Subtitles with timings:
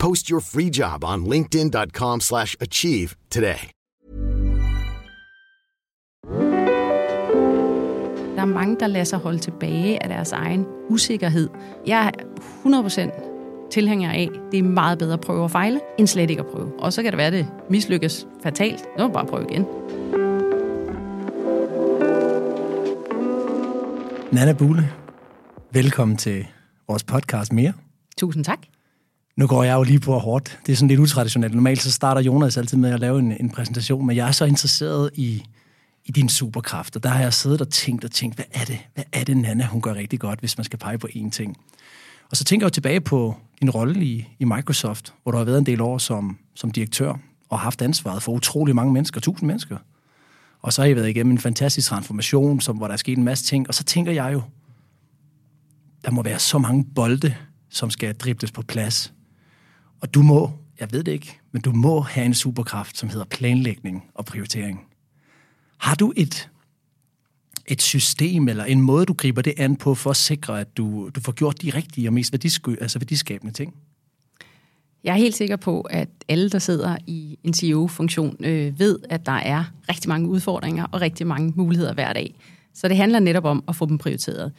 [0.00, 3.70] Post your free job on linkedin.com slash achieve today.
[8.36, 11.48] Der er mange, der lader sig holde tilbage af deres egen usikkerhed.
[11.86, 12.10] Jeg er
[13.66, 16.48] 100% tilhænger af, det er meget bedre at prøve at fejle, end slet ikke at
[16.52, 16.72] prøve.
[16.78, 18.84] Og så kan det være, at det mislykkes fatalt.
[18.98, 19.66] Nu må bare prøve igen.
[24.32, 24.92] Nana Bule,
[25.72, 26.46] velkommen til
[26.88, 27.72] vores podcast mere.
[28.18, 28.69] Tusind tak.
[29.36, 30.58] Nu går jeg jo lige på hårdt.
[30.66, 31.54] Det er sådan lidt utraditionelt.
[31.54, 34.44] Normalt så starter Jonas altid med at lave en, en præsentation, men jeg er så
[34.44, 35.44] interesseret i,
[36.04, 36.96] i din superkraft.
[36.96, 39.36] Og der har jeg siddet og tænkt og tænkt, hvad er det, hvad er det
[39.36, 41.56] Nana, hun gør rigtig godt, hvis man skal pege på én ting.
[42.30, 45.44] Og så tænker jeg jo tilbage på din rolle i, i Microsoft, hvor du har
[45.44, 47.14] været en del år som, som direktør
[47.48, 49.76] og haft ansvaret for utrolig mange mennesker, tusind mennesker.
[50.62, 53.24] Og så har I været igennem en fantastisk transformation, som, hvor der er sket en
[53.24, 53.68] masse ting.
[53.68, 54.42] Og så tænker jeg jo,
[56.04, 57.34] der må være så mange bolde,
[57.70, 59.12] som skal dribles på plads.
[60.00, 63.24] Og du må, jeg ved det ikke, men du må have en superkraft, som hedder
[63.24, 64.86] planlægning og prioritering.
[65.78, 66.50] Har du et,
[67.66, 71.10] et system eller en måde, du griber det an på, for at sikre, at du,
[71.14, 73.74] du får gjort de rigtige og mest værdisky, altså værdiskabende ting?
[75.04, 79.26] Jeg er helt sikker på, at alle, der sidder i en CEO-funktion, øh, ved, at
[79.26, 82.34] der er rigtig mange udfordringer og rigtig mange muligheder hver dag.
[82.74, 84.52] Så det handler netop om at få dem prioriteret.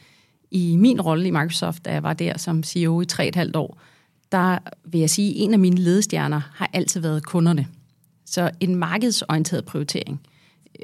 [0.50, 3.56] I min rolle i Microsoft, da jeg var der som CEO i tre et halvt
[3.56, 3.78] år,
[4.32, 7.66] der vil jeg sige, at en af mine ledestjerner har altid været kunderne.
[8.24, 10.20] Så en markedsorienteret prioritering.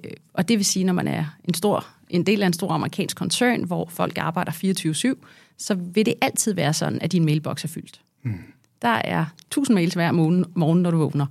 [0.05, 2.71] Øh, og det vil sige, når man er en, stor, en del af en stor
[2.71, 5.27] amerikansk koncern, hvor folk arbejder 24-7,
[5.59, 8.01] så vil det altid være sådan, at din mailbox er fyldt.
[8.23, 8.35] Mm.
[8.83, 11.27] Der er tusind mails hver morgen, morgen, når du vågner.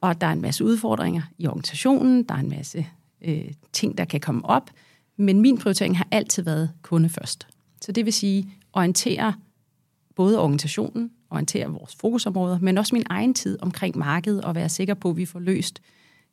[0.00, 2.86] Og der er en masse udfordringer i organisationen, der er en masse
[3.22, 4.70] øh, ting, der kan komme op.
[5.16, 7.46] Men min prioritering har altid været kunde først.
[7.82, 9.34] Så det vil sige, orientere
[10.14, 14.94] både organisationen, orientere vores fokusområder, men også min egen tid omkring markedet og være sikker
[14.94, 15.82] på, at vi får løst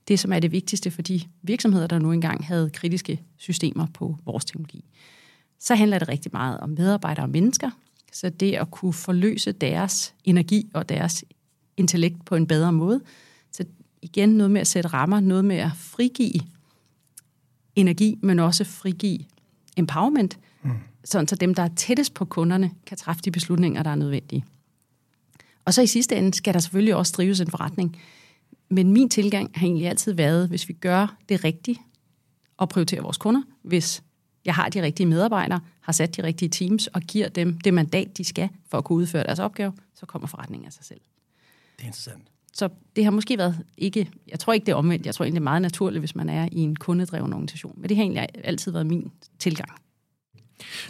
[0.07, 4.17] det, som er det vigtigste for de virksomheder, der nu engang havde kritiske systemer på
[4.25, 4.85] vores teknologi.
[5.59, 7.71] Så handler det rigtig meget om medarbejdere og mennesker,
[8.13, 11.25] så det at kunne forløse deres energi og deres
[11.77, 13.01] intellekt på en bedre måde.
[13.51, 13.65] Så
[14.01, 16.41] igen noget med at sætte rammer, noget med at frigive
[17.75, 19.19] energi, men også frigive
[19.77, 20.71] empowerment, mm.
[21.03, 24.45] sådan så dem, der er tættest på kunderne, kan træffe de beslutninger, der er nødvendige.
[25.67, 27.97] Og så i sidste ende skal der selvfølgelig også drives en forretning.
[28.69, 31.79] Men min tilgang har egentlig altid været, hvis vi gør det rigtigt
[32.57, 34.03] og prioriterer vores kunder, hvis
[34.45, 38.17] jeg har de rigtige medarbejdere, har sat de rigtige teams og giver dem det mandat,
[38.17, 40.99] de skal for at kunne udføre deres opgave, så kommer forretningen af sig selv.
[41.77, 42.23] Det er interessant.
[42.53, 45.39] Så det har måske været ikke, jeg tror ikke det er omvendt, jeg tror egentlig
[45.39, 47.73] det er meget naturligt, hvis man er i en kundedreven organisation.
[47.77, 49.69] Men det har egentlig altid været min tilgang.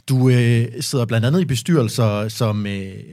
[0.10, 3.04] Du øh, sidder blandt andet i bestyrelser som øh,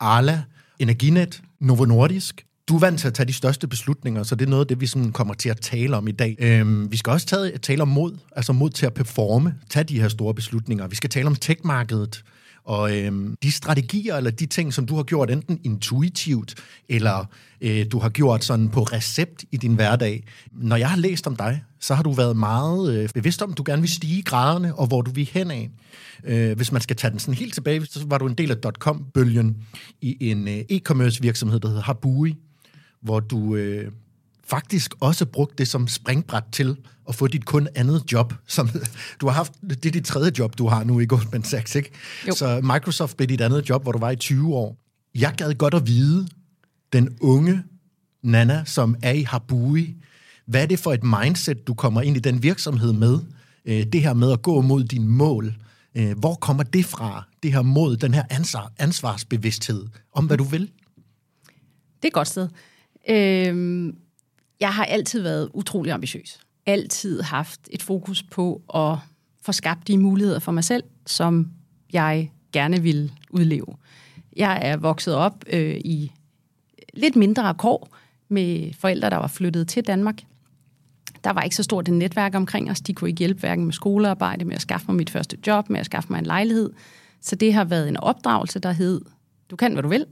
[0.00, 0.42] Arla,
[0.78, 4.50] Energinet, Novo Nordisk, du er vant til at tage de største beslutninger, så det er
[4.50, 6.36] noget af det, vi sådan kommer til at tale om i dag.
[6.38, 10.00] Øhm, vi skal også tage, tale om mod, altså mod til at performe, tage de
[10.00, 10.86] her store beslutninger.
[10.86, 12.24] Vi skal tale om tech-markedet,
[12.66, 16.54] og øhm, de strategier eller de ting, som du har gjort enten intuitivt,
[16.88, 17.24] eller
[17.60, 20.24] øh, du har gjort sådan på recept i din hverdag.
[20.52, 23.58] Når jeg har læst om dig, så har du været meget øh, bevidst om, at
[23.58, 25.70] du gerne vil stige graderne, og hvor du vil hen af.
[26.24, 28.72] Øh, hvis man skal tage den sådan helt tilbage, så var du en del af
[28.78, 29.56] .com-bølgen
[30.00, 32.36] i en øh, e-commerce virksomhed, der hedder Habui,
[33.02, 33.92] hvor du øh,
[34.46, 36.76] faktisk også brugte det som springbræt til
[37.08, 38.34] at få dit kun andet job.
[38.46, 38.70] Som,
[39.20, 41.90] du har haft, det er dit tredje job, du har nu i Goldman Sachs, ikke?
[42.28, 42.34] Jo.
[42.34, 44.76] Så Microsoft blev dit andet job, hvor du var i 20 år.
[45.14, 46.28] Jeg gad godt at vide,
[46.92, 47.62] den unge
[48.22, 49.94] Nana, som er i Habui,
[50.46, 53.18] hvad er det for et mindset, du kommer ind i den virksomhed med?
[53.64, 55.54] Øh, det her med at gå mod dine mål.
[55.94, 60.44] Øh, hvor kommer det fra, det her mod, den her ansvar, ansvarsbevidsthed om, hvad du
[60.44, 60.60] vil?
[60.60, 62.48] Det er et godt sted.
[63.08, 63.96] Øhm,
[64.60, 66.40] Jeg har altid været utrolig ambitiøs.
[66.66, 68.98] Altid haft et fokus på at
[69.42, 71.50] få skabt de muligheder for mig selv, som
[71.92, 73.66] jeg gerne vil udleve.
[74.36, 76.12] Jeg er vokset op øh, i
[76.94, 77.96] lidt mindre kår
[78.28, 80.22] med forældre, der var flyttet til Danmark.
[81.24, 82.80] Der var ikke så stort et netværk omkring os.
[82.80, 85.80] De kunne ikke hjælpe hverken med skolearbejde, med at skaffe mig mit første job, med
[85.80, 86.70] at skaffe mig en lejlighed.
[87.20, 89.00] Så det har været en opdragelse, der hed,
[89.50, 90.06] du kan, hvad du vil,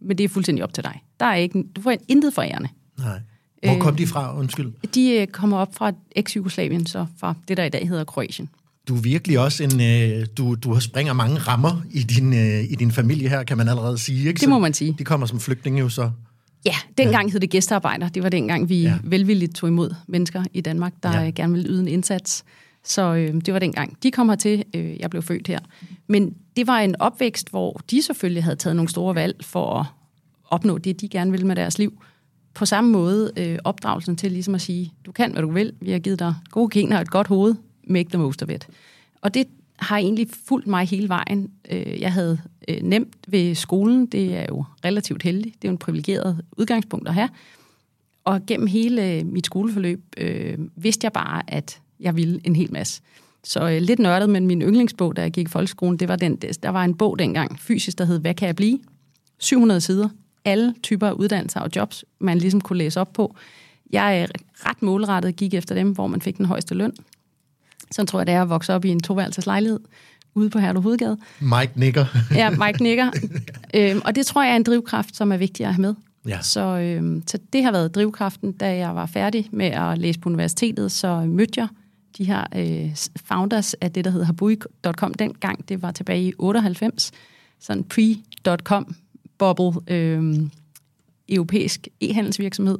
[0.00, 1.02] men det er fuldstændig op til dig.
[1.20, 2.68] Der er ikke, du får intet forærende.
[2.98, 3.20] Nej.
[3.62, 4.72] Hvor kom de fra, undskyld?
[4.94, 8.48] De øh, kommer op fra eks-Jugoslavien, så fra det, der i dag hedder Kroatien.
[8.88, 9.80] Du er virkelig også en...
[9.80, 13.68] Øh, du, du springer mange rammer i din, øh, i din familie her, kan man
[13.68, 14.28] allerede sige.
[14.28, 14.40] Ikke?
[14.40, 14.94] Det må man sige.
[14.98, 16.10] De kommer som flygtninge jo så.
[16.64, 17.32] Ja, dengang ja.
[17.32, 18.08] hed det gæstearbejder.
[18.08, 18.98] Det var dengang, vi ja.
[19.04, 21.30] velvilligt tog imod mennesker i Danmark, der ja.
[21.30, 22.44] gerne ville yde en indsats.
[22.84, 23.96] Så øh, det var dengang.
[24.02, 25.58] De kom hertil, øh, jeg blev født her.
[26.06, 29.86] Men det var en opvækst, hvor de selvfølgelig havde taget nogle store valg for at
[30.44, 32.02] opnå det, de gerne ville med deres liv.
[32.54, 35.72] På samme måde øh, opdragelsen til ligesom at sige, du kan, hvad du vil.
[35.80, 37.54] Vi har givet dig gode gener og et godt hoved.
[37.84, 38.68] Make the most of it.
[39.20, 41.50] Og det har egentlig fulgt mig hele vejen.
[41.70, 44.06] Øh, jeg havde øh, nemt ved skolen.
[44.06, 45.62] Det er jo relativt heldigt.
[45.62, 47.28] Det er jo en privilegeret udgangspunkt at have.
[48.24, 52.72] Og gennem hele øh, mit skoleforløb øh, vidste jeg bare, at jeg ville en hel
[52.72, 53.02] masse.
[53.44, 56.36] Så øh, lidt nørdet, men min yndlingsbog, da jeg gik i folkeskolen, det var den,
[56.36, 58.78] der var en bog dengang, fysisk, der hed Hvad kan jeg blive?
[59.38, 60.08] 700 sider.
[60.44, 63.36] Alle typer af uddannelser og jobs, man ligesom kunne læse op på.
[63.92, 64.26] Jeg er
[64.66, 66.92] ret målrettet gik efter dem, hvor man fik den højeste løn.
[67.90, 69.80] Sådan tror jeg, det er at vokse op i en toværelses lejlighed
[70.34, 71.18] ude på Herlev Hovedgade.
[71.40, 72.06] Mike nikker.
[72.34, 73.10] ja, Mike nikker.
[73.74, 75.94] øhm, og det tror jeg er en drivkraft, som er vigtig at have med.
[76.28, 76.42] Ja.
[76.42, 80.28] Så, øhm, så det har været drivkraften, da jeg var færdig med at læse på
[80.28, 81.68] universitetet, så mødte jeg
[82.18, 85.68] de her øh, founders af det, der hedder habui.com dengang.
[85.68, 87.10] Det var tilbage i 98.
[87.60, 88.94] Sådan pre.com
[89.40, 90.36] bubble øh,
[91.28, 92.78] europæisk e-handelsvirksomhed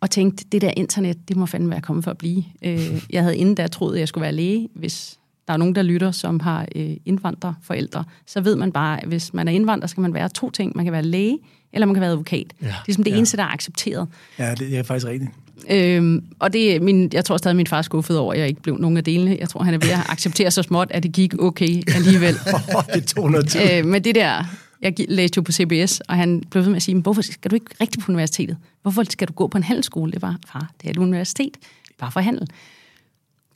[0.00, 2.44] og tænkte, det der internet, det må fandme være kommet for at blive.
[2.62, 4.68] Øh, jeg havde inden da troet, at jeg skulle være læge.
[4.74, 9.08] Hvis der er nogen, der lytter, som har øh, indvandrerforældre, så ved man bare, at
[9.08, 10.72] hvis man er indvandrer, skal man være to ting.
[10.76, 11.38] Man kan være læge,
[11.72, 12.52] eller man kan være advokat.
[12.62, 13.16] Ja, det er som det ja.
[13.16, 14.08] eneste, der er accepteret.
[14.38, 15.30] Ja, det er faktisk rigtigt.
[15.70, 18.48] Øhm, og det min, jeg tror stadig, at min far er skuffet over, at jeg
[18.48, 19.36] ikke blev nogen af delene.
[19.40, 22.34] Jeg tror, han er ved at acceptere så småt, at det gik okay alligevel.
[22.94, 23.60] det tog noget tid.
[23.72, 24.44] Øh, men det der,
[24.82, 27.54] jeg læste jo på CBS, og han blev ved med at sige, hvorfor skal du
[27.54, 28.56] ikke rigtig på universitetet?
[28.82, 30.12] Hvorfor skal du gå på en handelsskole?
[30.12, 31.56] Det var, far, det er et universitet,
[31.98, 32.50] bare for handel.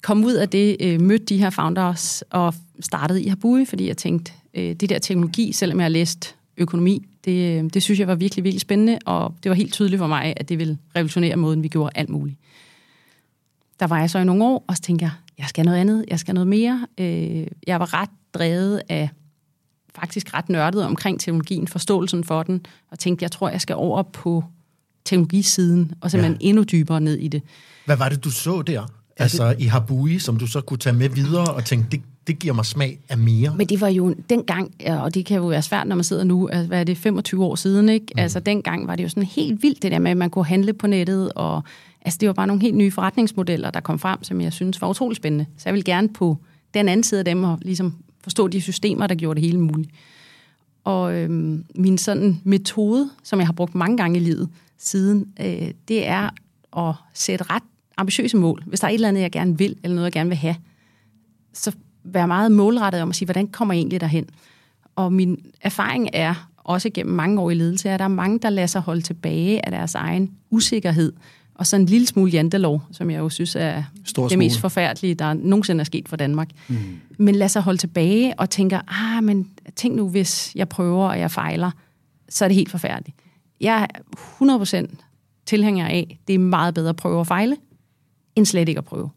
[0.02, 3.96] Kom ud af det, øh, mødte de her founders og startede i Habui, fordi jeg
[3.96, 8.08] tænkte, øh, det der teknologi, selvom jeg har læst økonomi, det, øh, det synes jeg
[8.08, 11.36] var virkelig, virkelig spændende, og det var helt tydeligt for mig, at det ville revolutionere
[11.36, 12.38] måden, vi gjorde alt muligt.
[13.80, 16.04] Der var jeg så i nogle år, og så tænkte jeg, jeg skal noget andet,
[16.08, 16.86] jeg skal noget mere.
[16.98, 19.08] Øh, jeg var ret drevet af
[19.94, 24.02] faktisk ret nørdet omkring teknologien, forståelsen for den, og tænkte, jeg tror, jeg skal over
[24.02, 24.44] på
[25.04, 26.48] teknologisiden, og simpelthen ja.
[26.48, 27.42] endnu dybere ned i det.
[27.86, 28.92] Hvad var det, du så der?
[29.16, 32.54] Altså i Habui, som du så kunne tage med videre og tænke, det, det giver
[32.54, 33.54] mig smag af mere.
[33.56, 36.48] Men det var jo dengang, og det kan jo være svært, når man sidder nu,
[36.48, 38.06] altså, hvad er det, 25 år siden, ikke?
[38.14, 38.20] Mm.
[38.20, 40.72] Altså dengang var det jo sådan helt vildt, det der med, at man kunne handle
[40.72, 41.62] på nettet, og
[42.02, 44.88] altså det var bare nogle helt nye forretningsmodeller, der kom frem, som jeg synes var
[44.88, 45.46] utrolig spændende.
[45.56, 46.38] Så jeg vil gerne på
[46.74, 47.94] den anden side af dem, og ligesom
[48.24, 49.90] forstå de systemer, der gjorde det hele muligt.
[50.84, 54.48] Og øhm, min sådan metode, som jeg har brugt mange gange i livet
[54.78, 56.30] siden, øh, det er
[56.76, 57.62] at sætte ret
[57.96, 58.62] ambitiøse mål.
[58.66, 60.56] Hvis der er et eller andet, jeg gerne vil, eller noget, jeg gerne vil have,
[61.52, 61.72] så
[62.04, 64.28] være meget målrettet om at sige, hvordan kommer jeg egentlig derhen?
[64.96, 68.50] Og min erfaring er, også gennem mange år i ledelse, at der er mange, der
[68.50, 71.12] lader sig holde tilbage af deres egen usikkerhed,
[71.54, 74.44] og så en lille smule jantelov, som jeg jo synes er Stor det smule.
[74.44, 76.50] mest forfærdelige, der nogensinde er sket for Danmark.
[76.68, 76.76] Mm.
[77.18, 81.18] Men lad sig holde tilbage og tænker, ah, men tænk nu, hvis jeg prøver, og
[81.20, 81.70] jeg fejler,
[82.28, 83.16] så er det helt forfærdeligt.
[83.60, 84.96] Jeg er 100%
[85.46, 87.56] tilhænger af, det er meget bedre at prøve at fejle,
[88.36, 89.10] end slet ikke at prøve.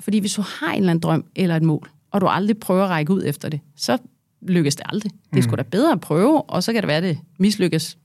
[0.00, 2.84] Fordi hvis du har en eller anden drøm eller et mål, og du aldrig prøver
[2.84, 3.98] at række ud efter det, så
[4.42, 5.12] lykkes det aldrig.
[5.30, 5.56] Det er sgu mm.
[5.56, 7.98] da bedre at prøve, og så kan det være, at det mislykkes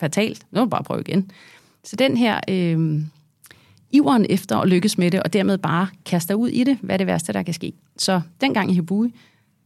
[0.00, 0.46] fatalt.
[0.50, 1.30] Nu må bare prøve igen.
[1.84, 3.02] Så den her øh,
[3.92, 7.06] iveren efter at lykkes med det, og dermed bare kaste ud i det, hvad det
[7.06, 7.72] værste, der kan ske.
[7.98, 9.14] Så dengang i Hebui,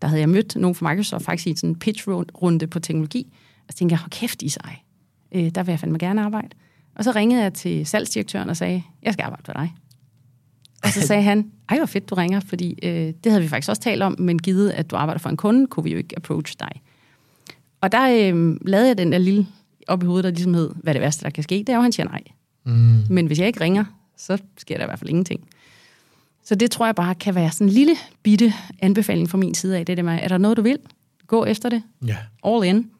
[0.02, 3.26] der havde jeg mødt nogen fra Microsoft faktisk i sådan en pitch-runde på teknologi,
[3.68, 4.84] og så tænkte jeg, hold kæft, I sig.
[5.32, 6.48] Øh, der vil jeg fandme gerne arbejde.
[6.94, 9.74] Og så ringede jeg til salgsdirektøren og sagde, jeg skal arbejde for dig.
[10.82, 13.68] Og så sagde han, ej hvor fedt, du ringer, fordi øh, det havde vi faktisk
[13.68, 16.16] også talt om, men givet at du arbejder for en kunde, kunne vi jo ikke
[16.16, 16.82] approach dig.
[17.80, 19.46] Og der øh, lavede jeg den der lille
[19.88, 21.76] op i hovedet, der ligesom hed, hvad er det værste, der kan ske, det er
[21.76, 22.22] jo, han siger nej.
[22.66, 23.02] Mm.
[23.10, 23.84] Men hvis jeg ikke ringer,
[24.20, 25.48] så sker der i hvert fald ingenting.
[26.44, 29.78] Så det tror jeg bare kan være sådan en lille bitte anbefaling fra min side
[29.78, 30.78] af, det der med, er der noget, du vil?
[31.26, 31.82] Gå efter det.
[32.06, 32.16] Ja.
[32.44, 32.90] All in.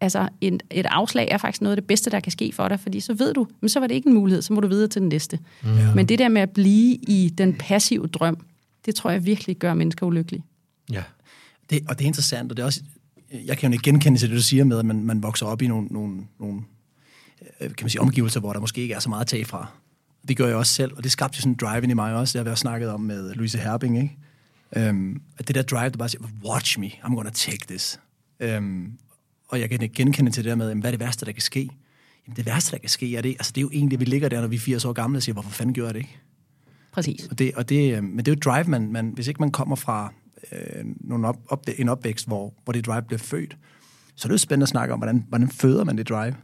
[0.00, 2.80] Altså, et, et afslag er faktisk noget af det bedste, der kan ske for dig,
[2.80, 4.88] fordi så ved du, men så var det ikke en mulighed, så må du videre
[4.88, 5.38] til den næste.
[5.64, 5.94] Ja.
[5.94, 8.38] Men det der med at blive i den passive drøm,
[8.86, 10.44] det tror jeg virkelig gør mennesker ulykkelige.
[10.92, 11.02] Ja.
[11.70, 12.82] Det, og det er interessant, og det er også,
[13.44, 15.62] jeg kan jo ikke genkende til det, du siger med, at man, man vokser op
[15.62, 16.60] i nogle, nogle, nogle
[17.60, 19.70] øh, kan man sige, omgivelser, hvor der måske ikke er så meget at tage fra.
[20.28, 22.32] Det gør jeg også selv, og det skabte sådan en drive ind i mig også.
[22.32, 24.16] Det har vi også snakket om med Louise Herbing, ikke?
[24.90, 28.00] Um, at det der drive, der bare siger, watch me, I'm gonna take this.
[28.56, 28.98] Um,
[29.48, 31.68] og jeg kan genkende til det der med, hvad er det værste, der kan ske?
[32.26, 34.04] Jamen det værste, der kan ske, er det, altså det er jo egentlig, at vi
[34.04, 36.00] ligger der, når vi er 80 år gamle, og siger, hvorfor fanden gjorde jeg det
[36.00, 36.18] ikke?
[36.92, 37.26] Præcis.
[37.26, 39.50] Og det, og det, øhm, men det er jo drive, man, man, hvis ikke man
[39.50, 40.12] kommer fra
[40.52, 43.56] øh, nogle op, op, en opvækst, hvor, hvor det drive bliver født,
[44.16, 46.34] så er det jo spændende at snakke om, hvordan, hvordan føder man det drive?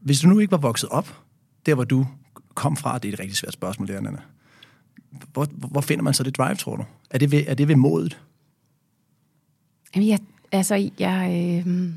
[0.00, 1.22] Hvis du nu ikke var vokset op,
[1.66, 2.06] der hvor du
[2.56, 4.18] kom fra, det er et rigtig svært spørgsmål, der, Nana.
[5.32, 6.84] Hvor, hvor finder man så det drive, tror du?
[7.10, 8.20] Er det ved, er det ved modet?
[9.94, 10.18] Jamen, jeg,
[10.52, 11.92] altså, jeg, øh,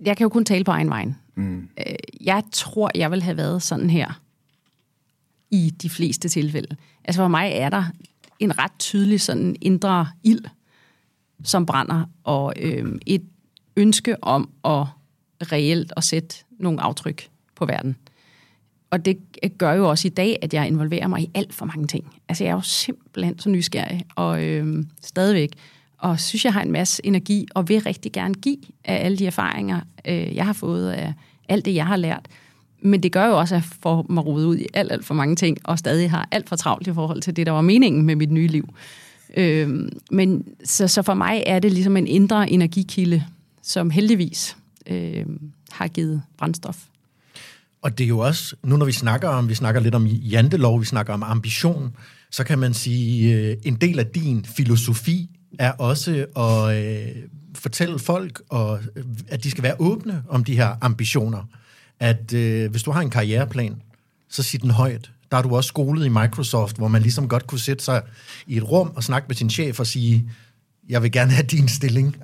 [0.00, 1.04] jeg kan jo kun tale på egen vej.
[1.34, 1.68] Mm.
[1.78, 4.20] Øh, jeg tror, jeg vil have været sådan her
[5.50, 6.76] i de fleste tilfælde.
[7.04, 7.84] Altså for mig er der
[8.38, 10.44] en ret tydelig sådan indre ild,
[11.44, 13.22] som brænder, og øh, et
[13.76, 14.86] ønske om at
[15.52, 17.96] reelt at sætte nogle aftryk på verden.
[18.90, 21.66] Og det øh, gør jo også i dag, at jeg involverer mig i alt for
[21.66, 22.04] mange ting.
[22.28, 25.50] Altså jeg er jo simpelthen så nysgerrig, og øh, stadigvæk.
[25.98, 29.26] Og synes, jeg har en masse energi, og vil rigtig gerne give af alle de
[29.26, 31.14] erfaringer, øh, jeg har fået, af
[31.48, 32.28] alt det, jeg har lært.
[32.82, 35.14] Men det gør jo også, at jeg får mig rodet ud i alt, alt for
[35.14, 38.02] mange ting, og stadig har alt for travlt i forhold til det, der var meningen
[38.02, 38.68] med mit nye liv.
[39.36, 43.24] Øh, men så, så for mig er det ligesom en indre energikilde,
[43.62, 45.26] som heldigvis øh,
[45.70, 46.84] har givet brændstof.
[47.82, 50.80] Og det er jo også, nu når vi snakker om, vi snakker lidt om jantelov,
[50.80, 51.96] vi snakker om ambition,
[52.30, 57.22] så kan man sige, øh, en del af din filosofi er også at øh,
[57.54, 61.42] fortælle folk, og, øh, at de skal være åbne om de her ambitioner.
[62.00, 63.82] At øh, hvis du har en karriereplan,
[64.28, 65.10] så sig den højt.
[65.30, 68.02] Der er du også skolet i Microsoft, hvor man ligesom godt kunne sætte sig
[68.46, 70.30] i et rum og snakke med sin chef og sige,
[70.88, 72.16] jeg vil gerne have din stilling.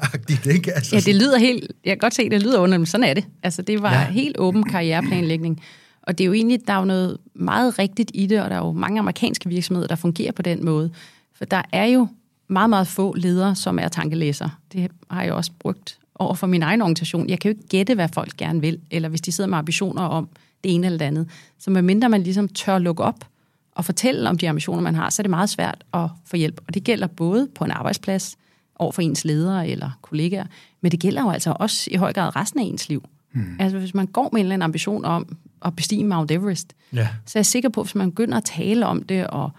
[0.51, 0.73] Ikke?
[0.73, 3.15] Altså, ja, det lyder helt, jeg kan godt se, det lyder under, men sådan er
[3.15, 3.25] det.
[3.43, 4.11] Altså, det var ja.
[4.11, 5.63] helt åben karriereplanlægning.
[6.03, 8.57] Og det er jo egentlig, der er jo noget meget rigtigt i det, og der
[8.57, 10.91] er jo mange amerikanske virksomheder, der fungerer på den måde.
[11.35, 12.09] For der er jo
[12.49, 14.49] meget, meget få ledere, som er tankelæser.
[14.73, 17.29] Det har jeg også brugt over for min egen organisation.
[17.29, 20.03] Jeg kan jo ikke gætte, hvad folk gerne vil, eller hvis de sidder med ambitioner
[20.03, 20.29] om
[20.65, 21.29] det ene eller det andet.
[21.59, 23.25] Så medmindre man ligesom tør lukke op
[23.73, 26.61] og fortælle om de ambitioner, man har, så er det meget svært at få hjælp.
[26.67, 28.37] Og det gælder både på en arbejdsplads,
[28.77, 30.47] over for ens ledere eller kollegaer,
[30.81, 33.05] men det gælder jo altså også i høj grad resten af ens liv.
[33.33, 33.57] Hmm.
[33.59, 37.09] Altså hvis man går med en eller anden ambition om at bestige Mount Everest, ja.
[37.27, 39.51] så er jeg sikker på, at hvis man begynder at tale om det, og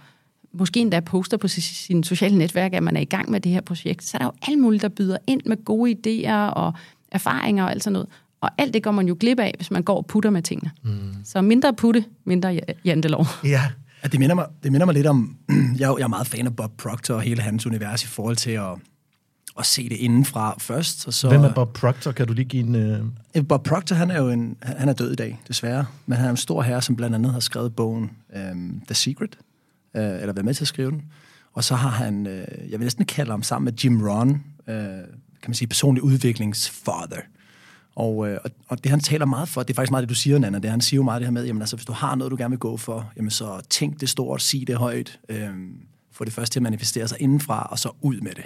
[0.54, 3.62] måske endda poster på sine sociale netværk, at man er i gang med det her
[3.62, 6.74] projekt, så er der jo alt muligt, der byder ind med gode idéer og
[7.12, 8.08] erfaringer og alt sådan noget.
[8.42, 10.72] Og alt det går man jo glip af, hvis man går og putter med tingene.
[10.84, 11.14] Mm.
[11.24, 13.26] Så mindre putte, mindre jantelov.
[13.44, 13.62] Ja.
[14.04, 15.38] ja det, minder mig, det minder mig lidt om,
[15.80, 18.52] jeg, jeg er meget fan af Bob Proctor og hele hans univers i forhold til
[18.52, 18.74] at,
[19.60, 21.08] at se det indenfra først.
[21.08, 22.12] Og så, Hvem er Bob Proctor?
[22.12, 23.12] Kan du lige give en...
[23.36, 23.46] Uh...
[23.48, 25.86] Bob Proctor, han er jo en, han er død i dag, desværre.
[26.06, 28.12] Men han er en stor herre, som blandt andet har skrevet bogen
[28.52, 29.38] um, The Secret,
[29.94, 31.02] uh, eller været med til at skrive den.
[31.54, 32.34] Og så har han, uh,
[32.72, 34.76] jeg vil næsten kalde ham sammen med Jim Ron, uh,
[35.42, 37.22] kan man sige personlig udviklingsfather.
[37.96, 40.40] Og, øh, og det han taler meget for, det er faktisk meget det, du siger,
[40.40, 42.32] Nana, det han siger jo meget det her med, jamen altså, hvis du har noget,
[42.32, 45.50] du gerne vil gå for, jamen så tænk det stort, sig det højt, øh,
[46.12, 48.46] få det først til at manifestere sig indenfra, og så ud med det.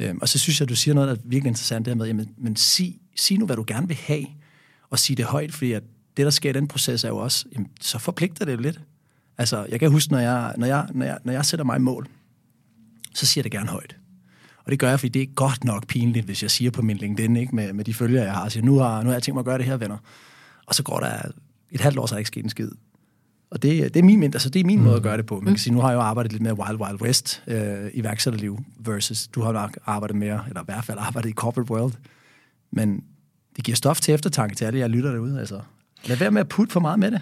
[0.00, 2.06] Øh, og så synes jeg, du siger noget, der er virkelig interessant, det her med,
[2.06, 4.26] jamen, men sig, sig nu, hvad du gerne vil have,
[4.90, 5.82] og sig det højt, fordi at
[6.16, 8.80] det, der sker i den proces, er jo også, jamen, så forpligter det jo lidt.
[9.38, 11.80] Altså, jeg kan huske, når jeg, når jeg, når jeg, når jeg sætter mig i
[11.80, 12.08] mål,
[13.14, 13.96] så siger jeg det gerne højt.
[14.64, 16.96] Og det gør jeg, fordi det er godt nok pinligt, hvis jeg siger på min
[16.96, 19.34] LinkedIn, ikke, med, med de følgere, jeg har, siger, nu har, nu har jeg tænkt
[19.34, 19.98] mig at gøre det her, venner.
[20.66, 21.22] Og så går der
[21.70, 22.70] et halvt år, så er der ikke sket en skid.
[23.50, 24.84] Og det, det er min, altså det er min mm.
[24.84, 25.34] måde at gøre det på.
[25.34, 25.58] Man kan mm.
[25.58, 29.42] sige, nu har jeg jo arbejdet lidt med Wild Wild West øh, iværksætterliv versus du
[29.42, 31.92] har nok arbejdet mere, eller i hvert fald arbejdet i corporate world.
[32.72, 33.04] Men
[33.56, 35.40] det giver stof til eftertanke til alle, jeg lytter derude.
[35.40, 35.60] Altså.
[36.04, 37.20] Lad være med at putte for meget med det.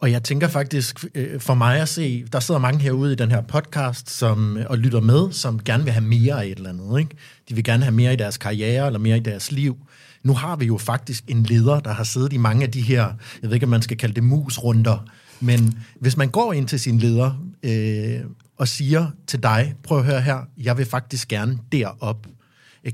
[0.00, 3.30] Og jeg tænker faktisk, øh, for mig at se, der sidder mange herude i den
[3.30, 6.70] her podcast som, øh, og lytter med, som gerne vil have mere af et eller
[6.70, 6.98] andet.
[6.98, 7.16] Ikke?
[7.48, 9.76] De vil gerne have mere i deres karriere, eller mere i deres liv.
[10.22, 13.04] Nu har vi jo faktisk en leder, der har siddet i mange af de her,
[13.42, 15.04] jeg ved ikke, om man skal kalde det musrunder,
[15.40, 18.20] men hvis man går ind til sin leder øh,
[18.56, 22.26] og siger til dig, prøv at høre her, jeg vil faktisk gerne derop.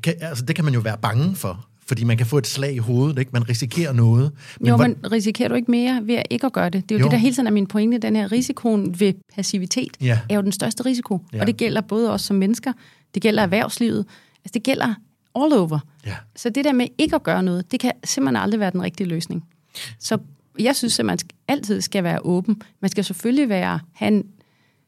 [0.02, 2.74] Kan, altså, det kan man jo være bange for, fordi man kan få et slag
[2.74, 3.30] i hovedet, ikke?
[3.32, 4.32] Man risikerer noget.
[4.60, 6.88] Men jo, men risikerer du ikke mere ved at ikke at gøre det?
[6.88, 7.04] Det er jo, jo.
[7.04, 7.98] det, der hele tiden er min pointe.
[7.98, 10.18] Den her risikoen ved passivitet ja.
[10.30, 11.20] er jo den største risiko.
[11.32, 11.40] Ja.
[11.40, 12.72] Og det gælder både os som mennesker,
[13.14, 14.06] det gælder erhvervslivet,
[14.44, 14.94] altså det gælder
[15.36, 15.78] all over.
[16.06, 16.14] Ja.
[16.36, 19.08] Så det der med ikke at gøre noget, det kan simpelthen aldrig være den rigtige
[19.08, 19.44] løsning.
[19.98, 20.18] Så
[20.58, 21.18] jeg synes, at man
[21.48, 22.62] altid skal være åben.
[22.80, 24.24] Man skal selvfølgelig være, have en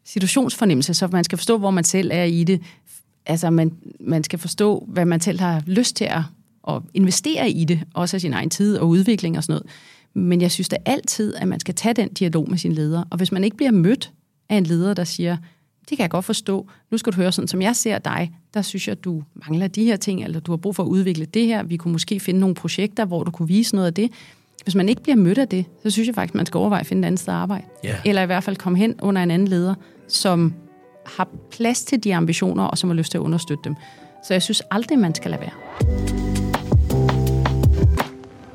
[0.04, 2.62] situationsfornemmelse, så man skal forstå, hvor man selv er i det.
[3.26, 6.23] Altså, man, man skal forstå, hvad man selv har lyst til at,
[6.68, 9.66] at investere i det, også af sin egen tid og udvikling og sådan noget.
[10.14, 13.04] Men jeg synes da altid, at man skal tage den dialog med sin leder.
[13.11, 14.12] Og hvis man ikke bliver mødt
[14.49, 15.37] af en leder, der siger,
[15.80, 18.62] det kan jeg godt forstå, nu skal du høre sådan, som jeg ser dig, der
[18.62, 21.25] synes jeg, at du mangler de her ting, eller du har brug for at udvikle
[21.25, 21.62] det her.
[21.62, 24.11] Vi kunne måske finde nogle projekter, hvor du kunne vise noget af det.
[24.66, 26.87] Hvis man ikke bliver mødt af det, så synes jeg faktisk, man skal overveje at
[26.87, 27.64] finde et andet sted at arbejde.
[27.85, 27.96] Ja.
[28.04, 29.75] Eller i hvert fald komme hen under en anden leder,
[30.08, 30.54] som
[31.06, 33.75] har plads til de ambitioner, og som har lyst til at understøtte dem.
[34.25, 35.50] Så jeg synes aldrig, man skal lade være.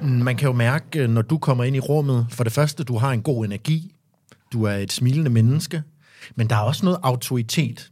[0.02, 2.98] Man kan jo mærke, øh, når du kommer ind i rummet, for det første, du
[2.98, 3.96] har en god energi,
[4.54, 5.84] du er et smilende menneske,
[6.36, 7.90] men der er også noget autoritet.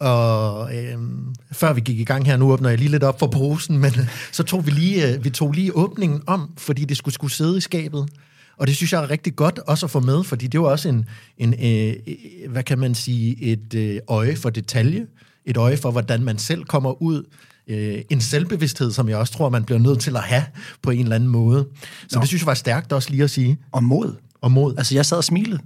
[0.00, 3.26] Og øhm, før vi gik i gang her, nu åbner jeg lige lidt op for
[3.26, 6.96] posen, men øh, så tog vi lige, øh, vi tog lige åbningen om, fordi det
[6.96, 8.08] skulle, skulle sidde i skabet.
[8.56, 10.70] Og det synes jeg er rigtig godt også at få med, fordi det er jo
[10.70, 11.04] også en,
[11.38, 15.06] en øh, øh, hvad kan man sige, et øh, øje for detalje,
[15.46, 17.22] et øje for, hvordan man selv kommer ud,
[17.68, 20.44] øh, en selvbevidsthed, som jeg også tror, man bliver nødt til at have
[20.82, 21.68] på en eller anden måde.
[22.08, 22.20] Så Nå.
[22.20, 24.14] det synes jeg var stærkt også lige at sige, Og mod.
[24.40, 24.74] og mod.
[24.78, 25.58] Altså, jeg sad og smilede.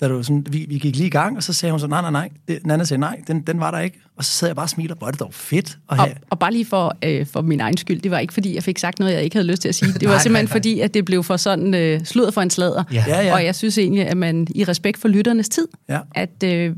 [0.00, 2.00] Da du sådan, vi, vi gik lige i gang, og så sagde hun så, nej,
[2.00, 2.28] nej, nej.
[2.48, 3.98] Det, Nana sagde, nej, den, den var der ikke.
[4.16, 4.94] Og så sad jeg bare og smiler.
[4.94, 6.14] Hvor er det dog fedt at Og, have.
[6.30, 8.78] og bare lige for, øh, for min egen skyld, det var ikke fordi, jeg fik
[8.78, 9.92] sagt noget, jeg ikke havde lyst til at sige.
[10.00, 10.52] Det var Nej, simpelthen nej, nej.
[10.52, 12.84] fordi, at det blev for sådan øh, sludder for en sladder.
[12.92, 13.04] Ja.
[13.08, 13.34] Ja, ja.
[13.34, 16.00] Og jeg synes egentlig, at man i respekt for lytternes tid, Ja.
[16.14, 16.76] at øh,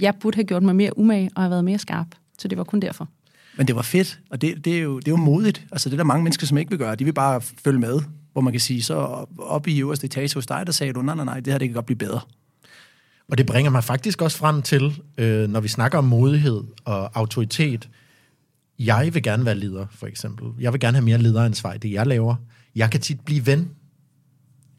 [0.00, 2.06] jeg burde have gjort mig mere umage og have været mere skarp.
[2.38, 3.08] Så det var kun derfor.
[3.56, 5.62] Men det var fedt, og det, det, er jo, det er jo modigt.
[5.72, 6.94] Altså, det er der mange mennesker, som ikke vil gøre.
[6.94, 8.00] De vil bare følge med,
[8.32, 11.02] hvor man kan sige, så op, op i øverste etage hos dig, der sagde du,
[11.02, 12.20] nej, nej, nej, det her det kan godt blive bedre.
[13.30, 17.10] Og det bringer mig faktisk også frem til, øh, når vi snakker om modighed og
[17.14, 17.88] autoritet.
[18.78, 20.46] Jeg vil gerne være leder, for eksempel.
[20.60, 22.34] Jeg vil gerne have mere lederansvar i det, jeg laver.
[22.76, 23.70] Jeg kan tit blive ven.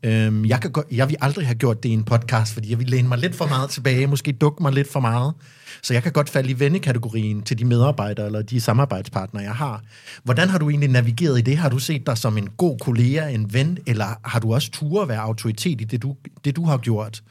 [0.03, 2.79] Øhm, jeg, kan godt, jeg vil aldrig have gjort det i en podcast, fordi jeg
[2.79, 5.33] vil læne mig lidt for meget tilbage, måske dukke mig lidt for meget.
[5.81, 9.83] Så jeg kan godt falde i vennekategorien til de medarbejdere eller de samarbejdspartnere, jeg har.
[10.23, 11.57] Hvordan har du egentlig navigeret i det?
[11.57, 15.01] Har du set dig som en god kollega, en ven, eller har du også tur
[15.01, 17.23] at være autoritet i det, du, det, du har gjort?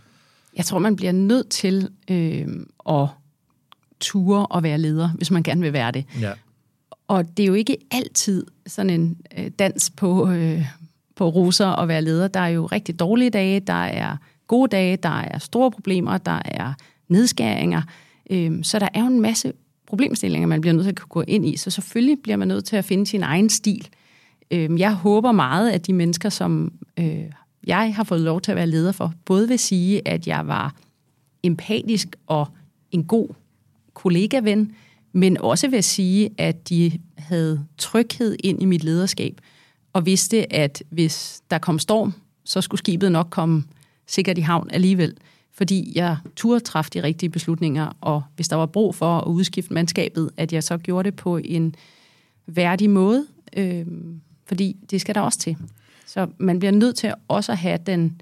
[0.58, 2.46] Jeg tror, man bliver nødt til øh,
[2.88, 3.08] at
[4.00, 6.04] ture og være leder, hvis man gerne vil være det.
[6.20, 6.32] Ja.
[7.08, 10.66] Og det er jo ikke altid sådan en øh, dans på, øh,
[11.16, 12.28] på roser at være leder.
[12.28, 14.16] Der er jo rigtig dårlige dage, der er
[14.46, 16.74] gode dage, der er store problemer, der er
[17.08, 17.82] nedskæringer.
[18.30, 19.52] Øh, så der er jo en masse
[19.86, 21.56] problemstillinger, man bliver nødt til at kunne gå ind i.
[21.56, 23.88] Så selvfølgelig bliver man nødt til at finde sin egen stil.
[24.50, 27.24] Øh, jeg håber meget, at de mennesker, som øh,
[27.66, 30.74] jeg har fået lov til at være leder for, både vil sige, at jeg var
[31.42, 32.48] empatisk og
[32.90, 33.28] en god
[33.94, 34.72] kollegaven,
[35.12, 39.40] men også vil sige, at de havde tryghed ind i mit lederskab,
[39.92, 42.12] og vidste, at hvis der kom storm,
[42.44, 43.64] så skulle skibet nok komme
[44.06, 45.16] sikkert i havn alligevel,
[45.52, 49.74] fordi jeg turde træffe de rigtige beslutninger, og hvis der var brug for at udskifte
[49.74, 51.74] mandskabet, at jeg så gjorde det på en
[52.46, 53.86] værdig måde, øh,
[54.46, 55.56] fordi det skal der også til.
[56.08, 58.20] Så man bliver nødt til også at have den,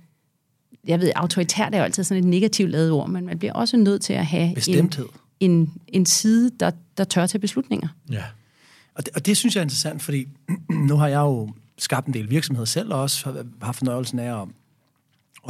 [0.84, 3.76] jeg ved, autoritært er jo altid sådan et negativt lavet ord, men man bliver også
[3.76, 5.06] nødt til at have en, Bestemthed.
[5.40, 7.88] en, en side, der, der tør tage beslutninger.
[8.10, 8.24] Ja.
[8.94, 10.28] Og det, og det synes jeg er interessant, fordi
[10.88, 14.42] nu har jeg jo skabt en del virksomheder selv, og også har haft fornøjelsen af
[14.42, 14.48] at,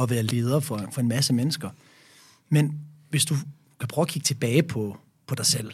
[0.01, 1.69] at være leder for, for en masse mennesker.
[2.49, 3.35] Men hvis du
[3.79, 4.97] kan prøve at kigge tilbage på,
[5.27, 5.71] på dig selv,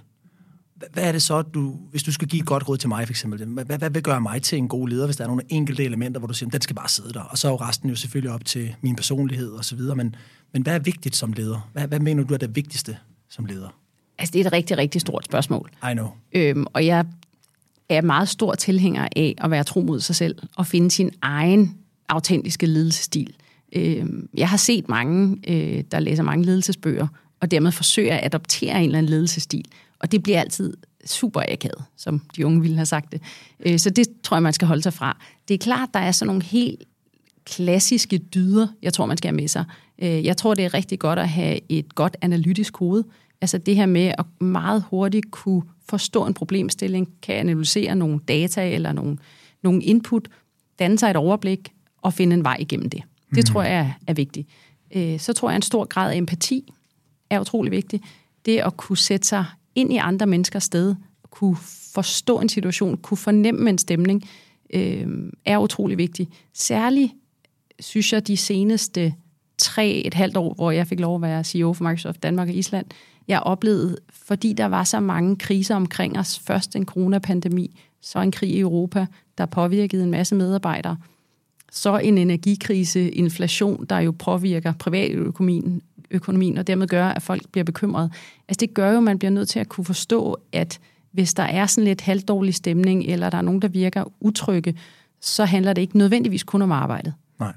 [0.93, 3.11] hvad, er det så, du, hvis du skal give et godt råd til mig for
[3.11, 5.43] eksempel, hvad, hvad, hvad vil gøre mig til en god leder, hvis der er nogle
[5.49, 7.89] enkelte elementer, hvor du siger, den skal bare sidde der, og så er jo resten
[7.89, 10.15] jo selvfølgelig op til min personlighed og så videre, men,
[10.53, 11.69] men hvad er vigtigt som leder?
[11.73, 12.97] Hvad, hvad mener du er det vigtigste
[13.29, 13.69] som leder?
[14.17, 15.69] Altså, det er et rigtig, rigtig stort spørgsmål.
[15.91, 16.07] I know.
[16.33, 17.05] Øhm, og jeg
[17.89, 21.77] er meget stor tilhænger af at være tro mod sig selv og finde sin egen
[22.09, 23.33] autentiske ledelsesstil.
[23.75, 27.07] Øhm, jeg har set mange, øh, der læser mange ledelsesbøger,
[27.39, 29.65] og dermed forsøger at adoptere en eller anden ledelsesstil.
[30.03, 30.73] Og det bliver altid
[31.05, 33.21] super akavet, som de unge ville have sagt det.
[33.65, 35.17] Øh, så det tror jeg, man skal holde sig fra.
[35.47, 36.83] Det er klart, der er sådan nogle helt
[37.45, 39.65] klassiske dyder, jeg tror, man skal have med sig.
[39.99, 43.03] Øh, Jeg tror, det er rigtig godt at have et godt analytisk hoved.
[43.41, 48.69] Altså det her med at meget hurtigt kunne forstå en problemstilling, kan analysere nogle data
[48.69, 49.17] eller nogle,
[49.63, 50.27] nogle input,
[50.79, 53.01] danne sig et overblik og finde en vej igennem det.
[53.35, 54.47] Det tror jeg er- vigtigt.
[54.95, 56.73] Øh, Så tror jeg, en stor grad af empati
[57.29, 58.01] er utrolig vigtig.
[58.45, 60.95] Det at kunne sætte sig ind i andre menneskers sted,
[61.29, 61.55] kunne
[61.93, 64.29] forstå en situation, kunne fornemme en stemning,
[64.73, 65.07] øh,
[65.45, 66.29] er utrolig vigtigt.
[66.53, 67.11] Særligt
[67.79, 69.13] synes jeg, de seneste
[69.57, 72.53] tre et halvt år, hvor jeg fik lov at være CEO for Microsoft Danmark og
[72.53, 72.85] Island,
[73.27, 78.31] Jeg oplevede, fordi der var så mange kriser omkring os, først en coronapandemi, så en
[78.31, 79.05] krig i Europa,
[79.37, 80.97] der påvirkede en masse medarbejdere,
[81.71, 85.81] så en energikrise, inflation, der jo påvirker privatøkonomien,
[86.13, 88.09] økonomien, og dermed gør, at folk bliver bekymrede.
[88.47, 90.79] Altså det gør jo, at man bliver nødt til at kunne forstå, at
[91.11, 94.75] hvis der er sådan lidt halvdårlig stemning, eller der er nogen, der virker utrygge,
[95.21, 97.13] så handler det ikke nødvendigvis kun om arbejdet.
[97.39, 97.53] Nej.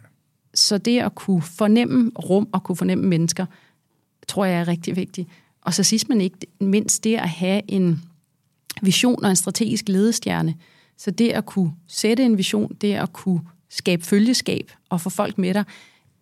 [0.54, 3.46] Så det at kunne fornemme rum og kunne fornemme mennesker,
[4.28, 5.28] tror jeg er rigtig vigtigt.
[5.62, 8.02] Og så sidst men ikke mindst det at have en
[8.82, 10.54] vision og en strategisk ledestjerne.
[10.98, 15.38] Så det at kunne sætte en vision, det at kunne skabe følgeskab og få folk
[15.38, 15.64] med dig,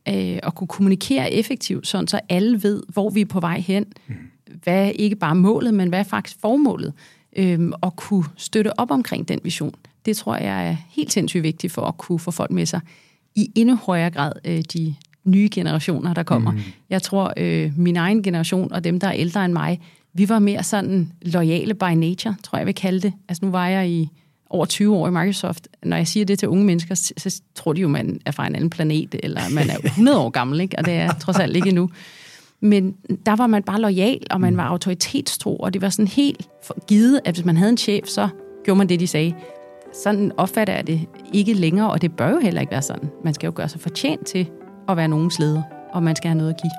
[0.08, 3.86] øh, og kunne kommunikere effektivt, sådan så alle ved, hvor vi er på vej hen.
[4.06, 4.14] Mm.
[4.62, 6.92] Hvad er ikke bare målet, men hvad er faktisk formålet?
[7.36, 9.74] Øh, og kunne støtte op omkring den vision.
[10.06, 12.80] Det tror jeg er helt sindssygt vigtigt for at kunne få folk med sig
[13.34, 16.50] i endnu højere grad øh, de nye generationer, der kommer.
[16.50, 16.60] Mm.
[16.90, 19.80] Jeg tror, øh, min egen generation og dem, der er ældre end mig,
[20.12, 23.12] vi var mere sådan loyale by nature, tror jeg, vil kalde det.
[23.28, 24.08] Altså nu var jeg i
[24.54, 25.68] over 20 år i Microsoft.
[25.82, 28.54] Når jeg siger det til unge mennesker, så, tror de jo, man er fra en
[28.54, 30.78] anden planet, eller man er 100 år gammel, ikke?
[30.78, 31.90] og det er trods alt ikke endnu.
[32.60, 32.94] Men
[33.26, 36.48] der var man bare lojal, og man var autoritetstro, og det var sådan helt
[36.86, 38.28] givet, at hvis man havde en chef, så
[38.64, 39.34] gjorde man det, de sagde.
[40.04, 41.00] Sådan opfatter jeg det
[41.32, 43.10] ikke længere, og det bør jo heller ikke være sådan.
[43.24, 44.46] Man skal jo gøre sig fortjent til
[44.88, 45.62] at være nogens leder,
[45.92, 46.72] og man skal have noget at give.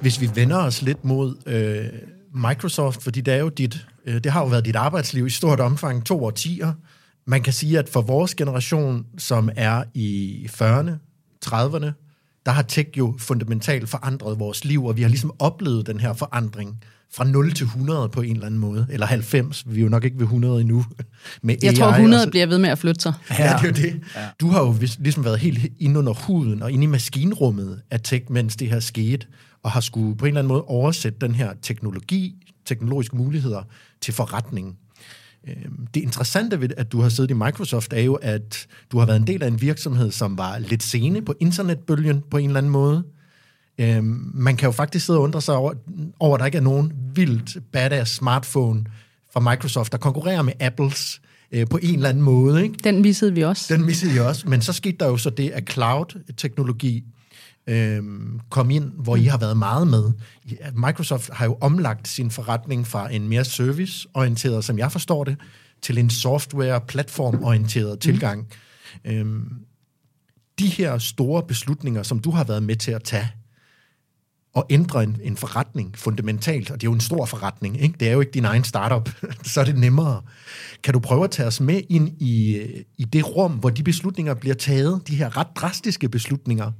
[0.00, 1.84] Hvis vi vender os lidt mod øh,
[2.34, 3.86] Microsoft, fordi det er jo dit,
[4.18, 6.72] det har jo været dit arbejdsliv i stort omfang, to årtier.
[7.26, 10.90] Man kan sige, at for vores generation, som er i 40'erne,
[11.46, 11.92] 30'erne,
[12.46, 16.12] der har tech jo fundamentalt forandret vores liv, og vi har ligesom oplevet den her
[16.12, 16.78] forandring
[17.12, 18.86] fra 0 til 100 på en eller anden måde.
[18.90, 20.84] Eller 90, vi er jo nok ikke ved 100 endnu.
[21.42, 22.30] Med jeg AI tror, 100 så...
[22.30, 23.12] bliver ved med at flytte sig.
[23.30, 24.00] Ja, det er jo det.
[24.16, 24.20] Ja.
[24.40, 28.24] Du har jo ligesom været helt inde under huden og inde i maskinrummet af tech,
[28.30, 29.26] mens det her skete,
[29.62, 32.34] og har skulle på en eller anden måde oversætte den her teknologi,
[32.66, 33.62] teknologiske muligheder
[34.00, 34.78] til forretning.
[35.48, 39.06] Øhm, det interessante ved, at du har siddet i Microsoft, er jo, at du har
[39.06, 42.58] været en del af en virksomhed, som var lidt sene på internetbølgen på en eller
[42.58, 43.04] anden måde.
[43.78, 45.72] Øhm, man kan jo faktisk sidde og undre sig over,
[46.20, 48.84] over at der ikke er nogen vildt badass smartphone
[49.32, 51.20] fra Microsoft, der konkurrerer med Apples
[51.52, 52.62] øh, på en eller anden måde.
[52.62, 52.74] Ikke?
[52.84, 53.74] Den missede vi også.
[53.74, 57.04] Den missede vi også, men så skete der jo så det, at cloud-teknologi
[57.70, 58.02] øh,
[58.50, 60.12] kom ind, hvor I har været meget med.
[60.74, 65.36] Microsoft har jo omlagt sin forretning fra en mere service-orienteret, som jeg forstår det,
[65.82, 68.00] til en software-platform-orienteret mm.
[68.00, 68.48] tilgang.
[69.04, 69.26] Øh,
[70.58, 73.30] de her store beslutninger, som du har været med til at tage,
[74.54, 77.94] og ændre en, en forretning fundamentalt, og det er jo en stor forretning, ikke?
[78.00, 79.10] det er jo ikke din egen startup,
[79.44, 80.22] så er det nemmere.
[80.82, 82.66] Kan du prøve at tage os med ind i,
[82.98, 86.72] i det rum, hvor de beslutninger bliver taget, de her ret drastiske beslutninger?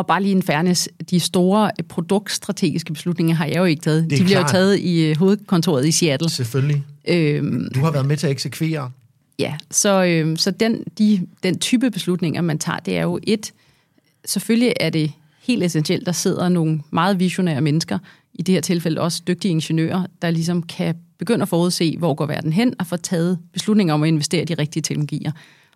[0.00, 4.10] Og bare lige en fairness, de store produktstrategiske beslutninger har jeg jo ikke taget.
[4.10, 6.30] De bliver jo taget i øh, hovedkontoret i Seattle.
[6.30, 6.84] Selvfølgelig.
[7.08, 8.90] Øhm, du har været med til at eksekvere.
[9.38, 13.52] Ja, så, øhm, så den, de, den type beslutninger, man tager, det er jo et,
[14.24, 17.98] selvfølgelig er det helt essentielt, der sidder nogle meget visionære mennesker,
[18.34, 22.26] i det her tilfælde også dygtige ingeniører, der ligesom kan begynde at forudse, hvor går
[22.26, 25.32] verden hen, og få taget beslutninger om at investere i de rigtige teknologier.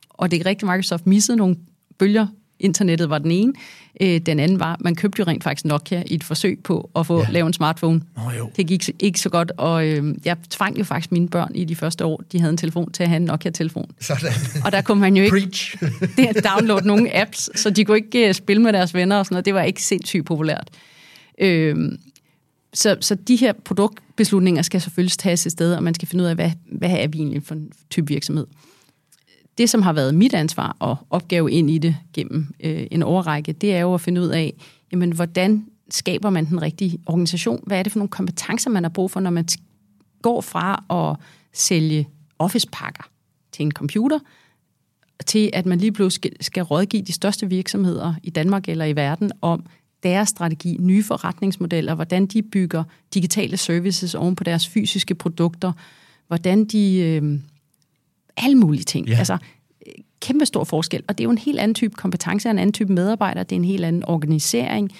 [0.09, 1.57] Og det er rigtigt, Microsoft missede nogle
[1.99, 2.27] bølger
[2.65, 3.53] internettet var den ene.
[4.01, 7.07] Øh, den anden var, man købte jo rent faktisk Nokia i et forsøg på at
[7.07, 7.27] få ja.
[7.31, 8.01] lavet en smartphone.
[8.17, 8.51] Oh, jo.
[8.57, 11.77] Det gik ikke så godt, og øh, jeg tvang jo faktisk mine børn i de
[11.77, 13.91] første år, de havde en telefon, til at have en Nokia-telefon.
[14.01, 14.33] Sådan.
[14.65, 18.63] Og der kunne man jo ikke downloade nogle apps, så de kunne ikke uh, spille
[18.63, 19.45] med deres venner og sådan noget.
[19.45, 20.69] Det var ikke sindssygt populært.
[21.41, 21.93] Øh,
[22.75, 26.29] så, så de her produktbeslutninger skal selvfølgelig tages et sted, og man skal finde ud
[26.29, 28.47] af, hvad, hvad er vi egentlig for en type virksomhed
[29.59, 33.53] det, som har været mit ansvar og opgave ind i det gennem øh, en overrække,
[33.53, 34.55] det er jo at finde ud af,
[34.93, 37.65] jamen, hvordan skaber man den rigtige organisation?
[37.67, 39.47] Hvad er det for nogle kompetencer, man har brug for, når man
[40.23, 41.17] går fra at
[41.53, 43.03] sælge office-pakker
[43.53, 44.19] til en computer,
[45.27, 49.33] til at man lige pludselig skal rådgive de største virksomheder i Danmark eller i verden
[49.41, 49.67] om
[50.03, 55.73] deres strategi, nye forretningsmodeller, hvordan de bygger digitale services oven på deres fysiske produkter,
[56.27, 57.41] hvordan de øh,
[58.37, 59.09] alle mulige ting.
[59.09, 59.17] Ja.
[59.19, 59.39] Altså,
[60.21, 61.03] kæmpe stor forskel.
[61.09, 63.61] Og det er jo en helt anden type kompetence, en anden type medarbejder, det er
[63.61, 64.91] en helt anden organisering,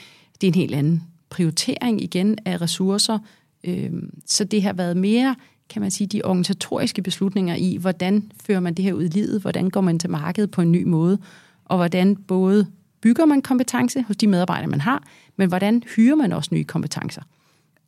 [0.41, 3.19] det er en helt anden prioritering igen af ressourcer.
[3.65, 5.37] Øhm, så det har været mere,
[5.69, 9.41] kan man sige, de organisatoriske beslutninger i, hvordan fører man det her ud i livet,
[9.41, 11.19] hvordan går man til markedet på en ny måde,
[11.65, 12.67] og hvordan både
[13.01, 15.03] bygger man kompetence hos de medarbejdere, man har,
[15.37, 17.23] men hvordan hyrer man også nye kompetencer.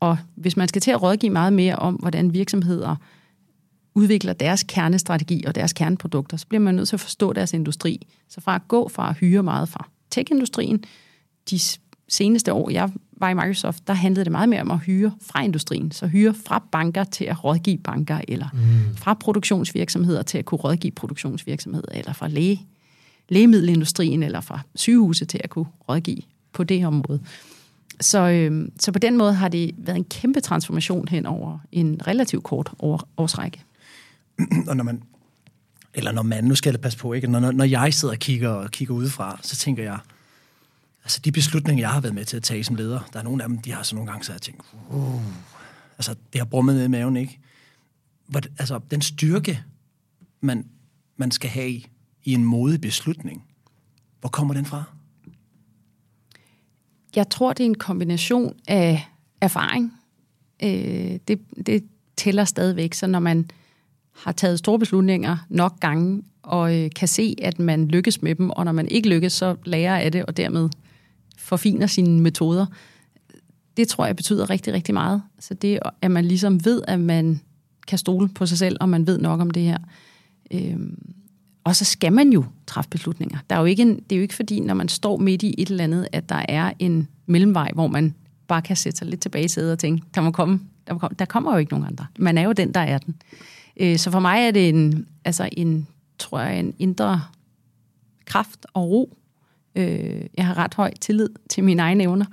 [0.00, 2.96] Og hvis man skal til at rådgive meget mere om, hvordan virksomheder
[3.96, 8.06] udvikler deres kernestrategi og deres kerneprodukter, så bliver man nødt til at forstå deres industri.
[8.28, 10.84] Så fra at gå fra at hyre meget fra tech-industrien,
[11.50, 11.58] de
[12.08, 15.42] seneste år, jeg var i Microsoft, der handlede det meget mere om at hyre fra
[15.42, 15.92] industrien.
[15.92, 18.96] Så hyre fra banker til at rådgive banker, eller mm.
[18.96, 22.66] fra produktionsvirksomheder til at kunne rådgive produktionsvirksomheder, eller fra læge,
[23.28, 27.20] lægemiddelindustrien, eller fra sygehuse til at kunne rådgive på det område.
[28.00, 32.00] Så, øh, så på den måde har det været en kæmpe transformation hen over en
[32.06, 33.65] relativt kort år, årsrække.
[34.68, 35.02] Og når man,
[35.94, 37.26] eller når man, nu skal jeg passe på, ikke?
[37.26, 39.98] Når, når jeg sidder og kigger, og kigger udefra, så tænker jeg,
[41.04, 43.42] altså de beslutninger, jeg har været med til at tage som leder, der er nogle
[43.42, 45.22] af dem, de har så nogle gange, så jeg tænkt, uh,
[45.98, 47.38] altså det har brummet ned i maven, ikke?
[48.26, 49.62] Hvor, altså den styrke,
[50.40, 50.66] man,
[51.16, 51.86] man skal have i,
[52.24, 53.44] i en modig beslutning,
[54.20, 54.84] hvor kommer den fra?
[57.16, 59.08] Jeg tror, det er en kombination af
[59.40, 59.92] erfaring.
[60.62, 61.84] Øh, det, det
[62.16, 63.50] tæller stadigvæk, så når man
[64.16, 68.50] har taget store beslutninger nok gange, og øh, kan se, at man lykkes med dem,
[68.50, 70.68] og når man ikke lykkes, så lærer af det, og dermed
[71.38, 72.66] forfiner sine metoder.
[73.76, 75.22] Det tror jeg betyder rigtig, rigtig meget.
[75.40, 77.40] Så det, at man ligesom ved, at man
[77.86, 79.78] kan stole på sig selv, og man ved nok om det her.
[80.50, 80.98] Øhm,
[81.64, 83.38] og så skal man jo træffe beslutninger.
[83.50, 85.54] Der er jo ikke en, det er jo ikke fordi, når man står midt i
[85.58, 88.14] et eller andet, at der er en mellemvej, hvor man
[88.48, 90.98] bare kan sætte sig lidt tilbage i sædet og tænke, der må komme, der, må
[90.98, 92.06] komme, der kommer jo ikke nogen andre.
[92.18, 93.14] Man er jo den, der er den.
[93.80, 95.86] Øh, så for mig er det en, altså en,
[96.18, 97.22] tror jeg, en indre
[98.24, 99.18] kraft og ro.
[99.74, 102.26] Øh, jeg har ret høj tillid til mine egne evner,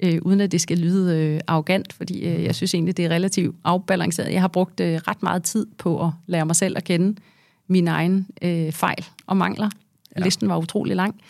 [0.00, 3.08] øh, uden at det skal lyde øh, arrogant, fordi øh, jeg synes egentlig, det er
[3.08, 4.32] relativt afbalanceret.
[4.32, 7.20] Jeg har brugt øh, ret meget tid på at lære mig selv at kende
[7.66, 9.70] mine egne øh, fejl og mangler.
[10.16, 10.24] Ja.
[10.24, 11.20] Listen var utrolig lang.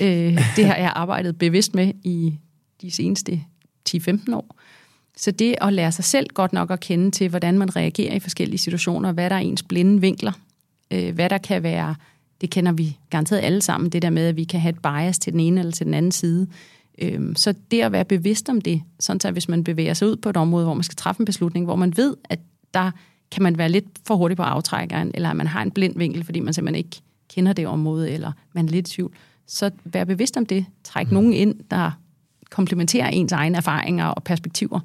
[0.00, 2.38] Øh, det har jeg arbejdet bevidst med i
[2.82, 3.44] de seneste
[3.90, 4.56] 10-15 år.
[5.16, 8.20] Så det at lære sig selv godt nok at kende til, hvordan man reagerer i
[8.20, 10.32] forskellige situationer, hvad der er ens blinde vinkler,
[10.90, 11.94] øh, hvad der kan være,
[12.40, 15.18] det kender vi garanteret alle sammen, det der med, at vi kan have et bias
[15.18, 16.46] til den ene eller til den anden side.
[16.98, 20.16] Øh, så det at være bevidst om det, sådan at hvis man bevæger sig ud
[20.16, 22.38] på et område, hvor man skal træffe en beslutning, hvor man ved, at
[22.74, 22.90] der
[23.30, 26.24] kan man være lidt for hurtig på aftrækkeren, eller at man har en blind vinkel,
[26.24, 29.14] fordi man simpelthen ikke kender det område, eller man er lidt i tvivl.
[29.46, 30.66] Så vær bevidst om det.
[30.84, 31.14] Træk mm.
[31.14, 31.90] nogen ind, der
[32.50, 34.80] komplementerer ens egne erfaringer og perspektiver,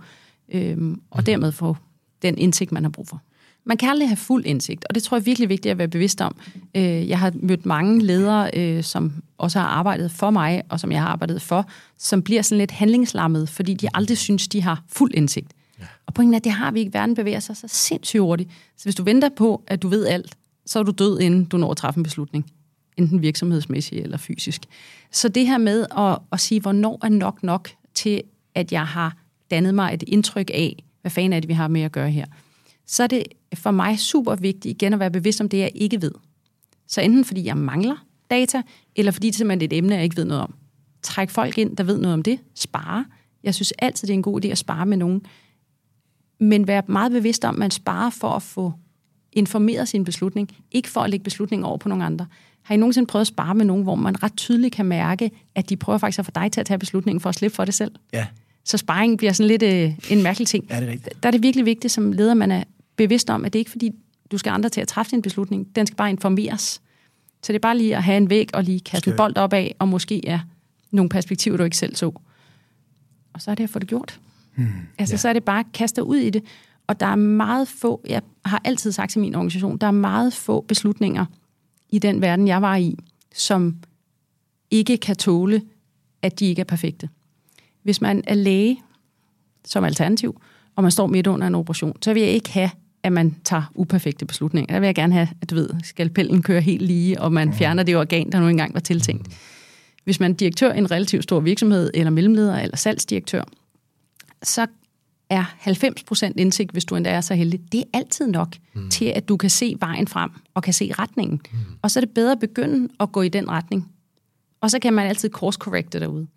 [0.51, 1.25] øhm, og mm.
[1.25, 1.75] dermed få
[2.21, 3.21] den indsigt, man har brug for.
[3.65, 5.88] Man kan aldrig have fuld indsigt, og det tror jeg er virkelig vigtigt at være
[5.88, 6.35] bevidst om.
[6.75, 10.91] Øh, jeg har mødt mange ledere, øh, som også har arbejdet for mig, og som
[10.91, 14.83] jeg har arbejdet for, som bliver sådan lidt handlingslammet, fordi de aldrig synes, de har
[14.88, 15.53] fuld indsigt.
[15.79, 15.85] Ja.
[16.05, 16.93] Og pointen er, at det har vi ikke.
[16.93, 18.49] Verden bevæger sig så sindssygt hurtigt.
[18.77, 21.57] Så hvis du venter på, at du ved alt, så er du død, inden du
[21.57, 22.51] når at træffe en beslutning.
[22.97, 24.62] Enten virksomhedsmæssigt eller fysisk.
[25.12, 28.21] Så det her med at, at sige, hvornår er nok nok til,
[28.55, 29.17] at jeg har
[29.51, 32.25] dannet mig et indtryk af, hvad fanden er det, vi har med at gøre her,
[32.85, 36.01] så er det for mig super vigtigt igen at være bevidst om det, jeg ikke
[36.01, 36.12] ved.
[36.88, 38.62] Så enten fordi jeg mangler data,
[38.95, 40.53] eller fordi det simpelthen er et emne, jeg ikke ved noget om.
[41.03, 42.39] Træk folk ind, der ved noget om det.
[42.55, 43.05] Spare.
[43.43, 45.21] Jeg synes altid, det er en god idé at spare med nogen.
[46.39, 48.73] Men vær meget bevidst om, at man sparer for at få
[49.31, 52.25] informeret sin beslutning, ikke for at lægge beslutningen over på nogle andre.
[52.62, 55.69] Har I nogensinde prøvet at spare med nogen, hvor man ret tydeligt kan mærke, at
[55.69, 57.73] de prøver faktisk at få dig til at tage beslutningen for at slippe for det
[57.73, 57.91] selv?
[58.13, 58.27] Ja.
[58.63, 60.65] Så sparring bliver sådan lidt øh, en mærkelig ting.
[60.69, 61.24] Ja, det er rigtigt.
[61.24, 62.63] Der er det virkelig vigtigt som leder, man er
[62.95, 63.91] bevidst om, at det ikke er fordi,
[64.32, 65.76] du skal andre til at træffe din beslutning.
[65.76, 66.82] Den skal bare informeres.
[67.43, 69.13] Så det er bare lige at have en væg og lige kaste skal...
[69.13, 70.39] en bold op af, og måske er
[70.91, 72.12] nogle perspektiver, du ikke selv så.
[73.34, 74.19] Og så er det at få det gjort.
[74.56, 74.67] Hmm,
[74.98, 75.17] altså, ja.
[75.17, 76.43] så er det bare at kaste ud i det.
[76.88, 80.34] Og der er meget få, jeg har altid sagt til min organisation, der er meget
[80.34, 81.26] få beslutninger
[81.89, 82.95] i den verden, jeg var i,
[83.34, 83.76] som
[84.72, 85.62] ikke kan tåle,
[86.22, 87.10] at de ikke er perfekte.
[87.89, 88.82] Hvis man er læge
[89.65, 90.41] som alternativ,
[90.75, 92.69] og man står midt under en operation, så vil jeg ikke have,
[93.04, 94.73] at man tager uperfekte beslutninger.
[94.73, 97.84] Der vil jeg gerne have, at du ved, skalpellen kører helt lige, og man fjerner
[97.84, 99.28] det organ, der nu engang var tiltænkt.
[100.04, 103.43] Hvis man er direktør i en relativt stor virksomhed, eller mellemleder, eller salgsdirektør,
[104.43, 104.67] så
[105.30, 108.89] er 90% indsigt, hvis du endda er så heldig, det er altid nok mm.
[108.89, 111.41] til, at du kan se vejen frem og kan se retningen.
[111.52, 111.58] Mm.
[111.82, 113.91] Og så er det bedre at begynde at gå i den retning.
[114.62, 116.28] Og så kan man altid course-correcte derude.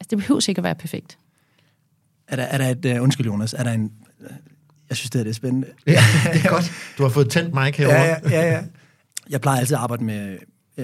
[0.00, 1.18] Altså, det behøver ikke at være perfekt.
[2.28, 4.26] Er der, er der et, uh, undskyld Jonas, er der en, uh,
[4.88, 5.68] jeg synes, det er, det spændende.
[5.86, 5.92] Ja,
[6.32, 6.72] det er godt.
[6.98, 7.98] Du har fået tændt mig herovre.
[7.98, 8.62] Ja, ja, ja, ja.
[9.30, 10.38] Jeg plejer altid at arbejde med,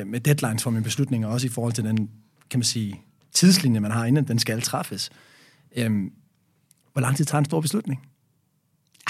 [0.07, 2.11] med deadlines for mine beslutninger, også i forhold til den,
[2.50, 3.00] kan man sige,
[3.33, 5.11] tidslinje, man har, inden den skal træffes.
[5.87, 6.12] Um,
[6.92, 8.00] hvor lang tid tager en stor beslutning?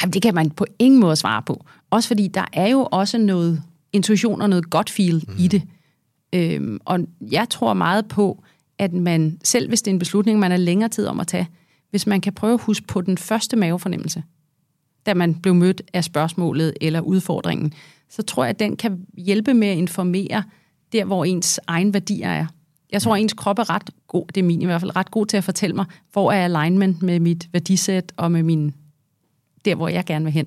[0.03, 1.67] Ej, det kan man på ingen måde svare på.
[1.91, 3.63] Også fordi der er jo også noget
[3.93, 5.35] intuition og noget godt feel mm.
[5.39, 5.63] i det.
[6.33, 8.45] Øhm, og jeg tror meget på,
[8.79, 11.49] at man, selv hvis det er en beslutning, man er længere tid om at tage,
[11.91, 14.23] hvis man kan prøve at huske på den første mavefornemmelse,
[15.07, 17.73] da man blev mødt af spørgsmålet eller udfordringen,
[18.09, 20.43] så tror jeg, at den kan hjælpe med at informere
[20.93, 22.47] der, hvor ens egen værdier er.
[22.93, 25.27] Jeg tror, ens krop er ret god, det er min i hvert fald, ret god
[25.27, 28.75] til at fortælle mig, hvor er alignment med mit værdisæt og med min,
[29.65, 30.47] der, hvor jeg gerne vil hen.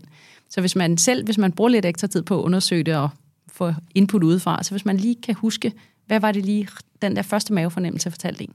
[0.50, 3.10] Så hvis man selv, hvis man bruger lidt ekstra tid på at undersøge det og
[3.48, 5.74] få input udefra, så hvis man lige kan huske,
[6.08, 6.68] hvad var det lige,
[7.02, 8.54] den der første mavefornemmelse fortalte en?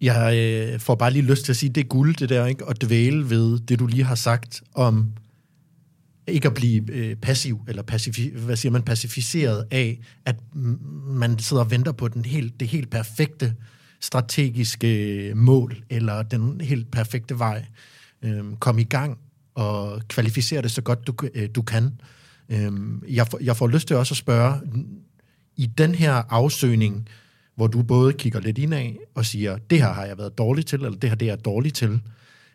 [0.00, 2.64] Jeg øh, får bare lige lyst til at sige, det er guld, det der, ikke?
[2.68, 5.12] At dvæle ved det, du lige har sagt om
[6.26, 10.36] ikke at blive øh, passiv, eller pacifi, hvad siger man, pacificeret af, at
[11.06, 13.54] man sidder og venter på den helt, det helt perfekte
[14.00, 17.64] strategiske øh, mål, eller den helt perfekte vej.
[18.22, 19.18] Øhm, kom i gang
[19.54, 22.00] og kvalificere det så godt du, øh, du kan.
[22.48, 24.60] Øhm, jeg, får, jeg får lyst til også at spørge,
[25.56, 27.08] i den her afsøgning,
[27.54, 30.76] hvor du både kigger lidt indad og siger, det her har jeg været dårlig til,
[30.76, 32.00] eller det her det er jeg dårlig til,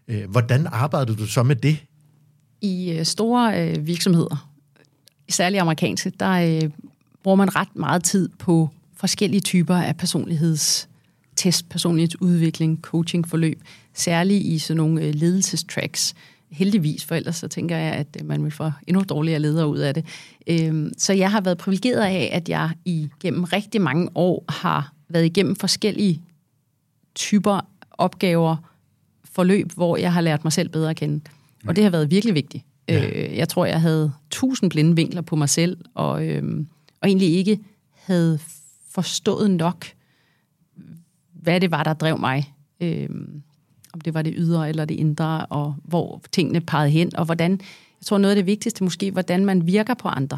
[0.08, 1.78] øh, hvordan arbejder du så med det
[2.62, 4.52] i øh, store øh, virksomheder,
[5.30, 6.70] særligt amerikanske, der øh,
[7.24, 13.62] bruger man ret meget tid på forskellige typer af personlighedstest, personlighedsudvikling, coachingforløb,
[13.94, 16.16] særligt i sådan nogle øh, ledelsestracks.
[16.52, 19.78] Heldigvis, for ellers så tænker jeg, at øh, man vil få endnu dårligere ledere ud
[19.78, 20.06] af det.
[20.48, 24.94] Øh, så jeg har været privilegeret af, at jeg i gennem rigtig mange år har
[25.10, 26.22] været igennem forskellige
[27.16, 27.60] typer
[27.92, 28.56] opgaver,
[29.26, 31.22] forløb, hvor jeg har lært mig selv bedre at kende.
[31.68, 32.66] Og det har været virkelig vigtigt.
[32.90, 33.08] Ja.
[33.08, 36.66] Øh, jeg tror, jeg havde tusind blinde vinkler på mig selv, og, øh,
[37.02, 37.60] og egentlig ikke
[37.94, 38.40] havde
[38.90, 39.86] forstået nok,
[41.34, 42.54] hvad det var, der drev mig.
[42.82, 43.10] Øh,
[43.94, 47.52] om det var det ydre eller det indre, og hvor tingene pegede hen, og hvordan,
[47.52, 50.38] jeg tror noget af det vigtigste måske, hvordan man virker på andre.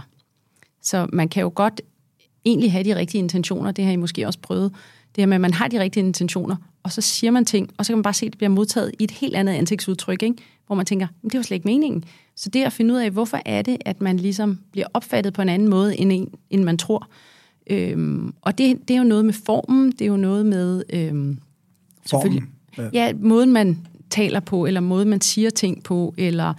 [0.82, 1.82] Så man kan jo godt
[2.46, 4.72] egentlig have de rigtige intentioner, det har I måske også prøvet,
[5.16, 7.86] det her med, at man har de rigtige intentioner, og så siger man ting, og
[7.86, 10.36] så kan man bare se, at det bliver modtaget i et helt andet ansigtsudtryk, ikke?
[10.68, 12.04] hvor man tænker, det var slet ikke meningen.
[12.36, 15.42] Så det at finde ud af, hvorfor er det, at man ligesom bliver opfattet på
[15.42, 17.08] en anden måde, end, en, end man tror.
[17.68, 20.84] Øhm, og det, det er jo noget med formen, det er jo noget med...
[20.94, 21.40] Øhm,
[22.10, 22.50] formen?
[22.78, 22.90] Ja.
[22.94, 26.54] ja, måden man taler på, eller måden man siger ting på, eller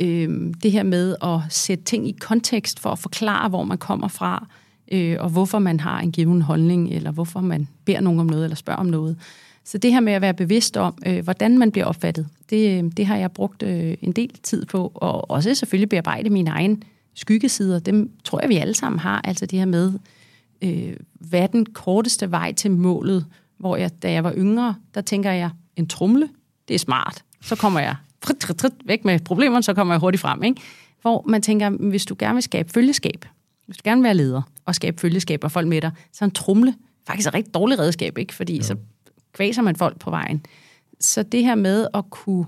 [0.00, 4.08] øh, det her med at sætte ting i kontekst for at forklare, hvor man kommer
[4.08, 4.46] fra,
[4.92, 8.44] øh, og hvorfor man har en given holdning, eller hvorfor man beder nogen om noget,
[8.44, 9.16] eller spørger om noget.
[9.64, 12.90] Så det her med at være bevidst om, øh, hvordan man bliver opfattet, det, øh,
[12.96, 16.76] det har jeg brugt øh, en del tid på, og også selvfølgelig bearbejde mine egne
[17.14, 17.78] skyggesider.
[17.78, 19.20] Dem tror jeg, vi alle sammen har.
[19.24, 19.92] Altså det her med,
[20.62, 23.26] øh, hvad er den korteste vej til målet?
[23.60, 26.28] Hvor jeg, da jeg var yngre, der tænker jeg, en trumle,
[26.68, 27.24] det er smart.
[27.40, 30.42] Så kommer jeg trit, trit, trit, væk med problemerne, så kommer jeg hurtigt frem.
[30.42, 30.60] Ikke?
[31.02, 33.24] Hvor man tænker, hvis du gerne vil skabe følgeskab,
[33.66, 36.26] hvis du gerne vil være leder og skabe følgeskab og folk med dig, så er
[36.26, 36.74] en trumle
[37.06, 38.34] faktisk et rigtig dårligt redskab, ikke?
[38.34, 38.62] fordi ja.
[38.62, 38.76] så
[39.32, 40.46] kvæser man folk på vejen.
[41.00, 42.46] Så det her med at kunne,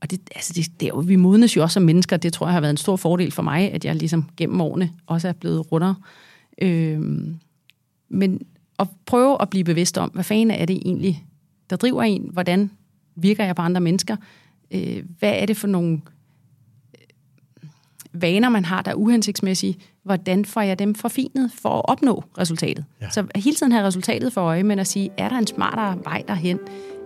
[0.00, 2.46] og det, altså det, det er jo, vi modnes jo også som mennesker, det tror
[2.46, 5.32] jeg har været en stor fordel for mig, at jeg ligesom gennem årene også er
[5.32, 5.94] blevet rundere.
[6.62, 7.36] Øhm,
[8.08, 8.40] men
[8.78, 11.24] at prøve at blive bevidst om, hvad fanden er det egentlig,
[11.70, 12.70] der driver en, hvordan
[13.16, 14.16] virker jeg på andre mennesker,
[14.70, 16.00] øh, hvad er det for nogle
[18.12, 22.84] vaner, man har, der er uhensigtsmæssige, hvordan får jeg dem forfinet for at opnå resultatet?
[23.00, 23.10] Ja.
[23.10, 26.22] Så hele tiden have resultatet for øje, men at sige, er der en smartere vej
[26.28, 26.58] derhen?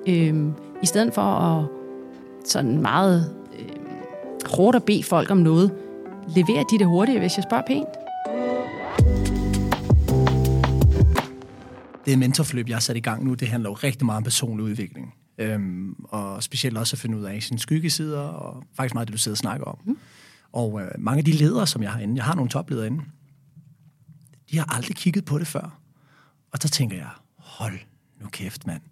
[0.08, 0.52] Øhm,
[0.82, 1.66] I stedet for at
[2.44, 3.66] sådan meget øh,
[4.46, 5.72] hårdt at bede folk om noget,
[6.36, 7.88] leverer de det hurtigt, hvis jeg spørger pænt.
[12.06, 14.64] Det mentorforløb, jeg har sat i gang nu, det handler jo rigtig meget om personlig
[14.64, 15.14] udvikling.
[15.38, 19.18] Øhm, og specielt også at finde ud af sine skyggesider, og faktisk meget det, du
[19.18, 19.78] sidder og snakker om.
[19.86, 19.98] Mm.
[20.52, 23.02] Og øh, mange af de ledere, som jeg har inde, jeg har nogle topledere inde,
[24.50, 25.80] de har aldrig kigget på det før.
[26.52, 27.78] Og så tænker jeg, hold
[28.20, 28.82] nu kæft, mand.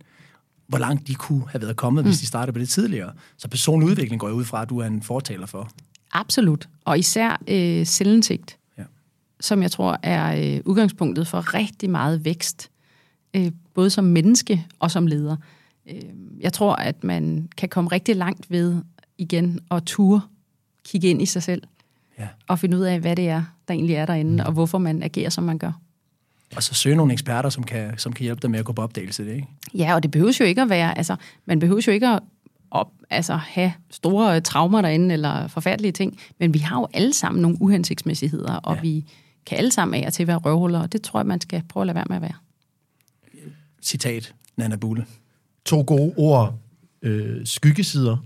[0.66, 2.11] Hvor langt de kunne have været kommet, mm.
[2.11, 3.12] hvis de startede på det tidligere.
[3.37, 5.71] Så personlig udvikling går jeg ud fra, at du er en fortaler for.
[6.12, 6.68] Absolut.
[6.85, 8.85] Og især øh, selvindsigt, ja.
[9.40, 12.71] som jeg tror er øh, udgangspunktet for rigtig meget vækst.
[13.38, 15.37] Øh, både som menneske og som leder.
[15.90, 16.03] Øh,
[16.40, 18.83] jeg tror, at man kan komme rigtig langt ved
[19.18, 20.20] igen at ture
[20.85, 21.62] kigge ind i sig selv,
[22.18, 22.29] ja.
[22.48, 24.46] og finde ud af, hvad det er, der egentlig er derinde, mm.
[24.46, 25.72] og hvorfor man agerer, som man gør.
[26.57, 28.83] Og så søge nogle eksperter, som kan, som kan hjælpe dig med at gå på
[28.83, 29.48] opdagelse det, ikke?
[29.74, 32.20] Ja, og det behøver jo ikke at være, altså, man behøver jo ikke at
[32.70, 37.42] op, altså, have store traumer derinde, eller forfærdelige ting, men vi har jo alle sammen
[37.42, 38.81] nogle uhensigtsmæssigheder, og ja.
[38.81, 39.04] vi
[39.46, 41.83] kan alle sammen af og til være røvhuller, og det tror jeg, man skal prøve
[41.83, 42.35] at lade være med at være.
[43.83, 45.06] Citat, Nana Bulle.
[45.64, 46.58] To gode ord,
[47.02, 48.16] øh, skyggesider,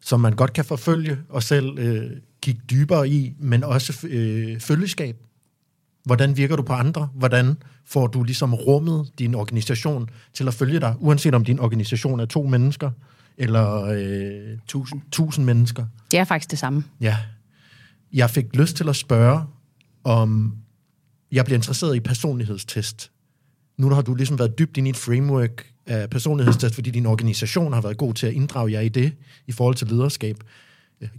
[0.00, 5.16] som man godt kan forfølge og selv øh, kigge dybere i, men også øh, følgeskab.
[6.04, 7.08] Hvordan virker du på andre?
[7.14, 12.20] Hvordan får du ligesom rummet din organisation til at følge dig, uanset om din organisation
[12.20, 12.90] er to mennesker
[13.36, 15.00] eller øh, tusind.
[15.12, 15.86] tusind mennesker?
[16.10, 16.84] Det er faktisk det samme.
[17.00, 17.16] Ja.
[18.12, 19.42] Jeg fik lyst til at spørge,
[20.04, 20.56] om
[21.32, 23.10] jeg bliver interesseret i personlighedstest.
[23.78, 27.72] Nu har du ligesom været dybt ind i et framework af personlighedstest, fordi din organisation
[27.72, 29.12] har været god til at inddrage jer i det,
[29.46, 30.36] i forhold til lederskab.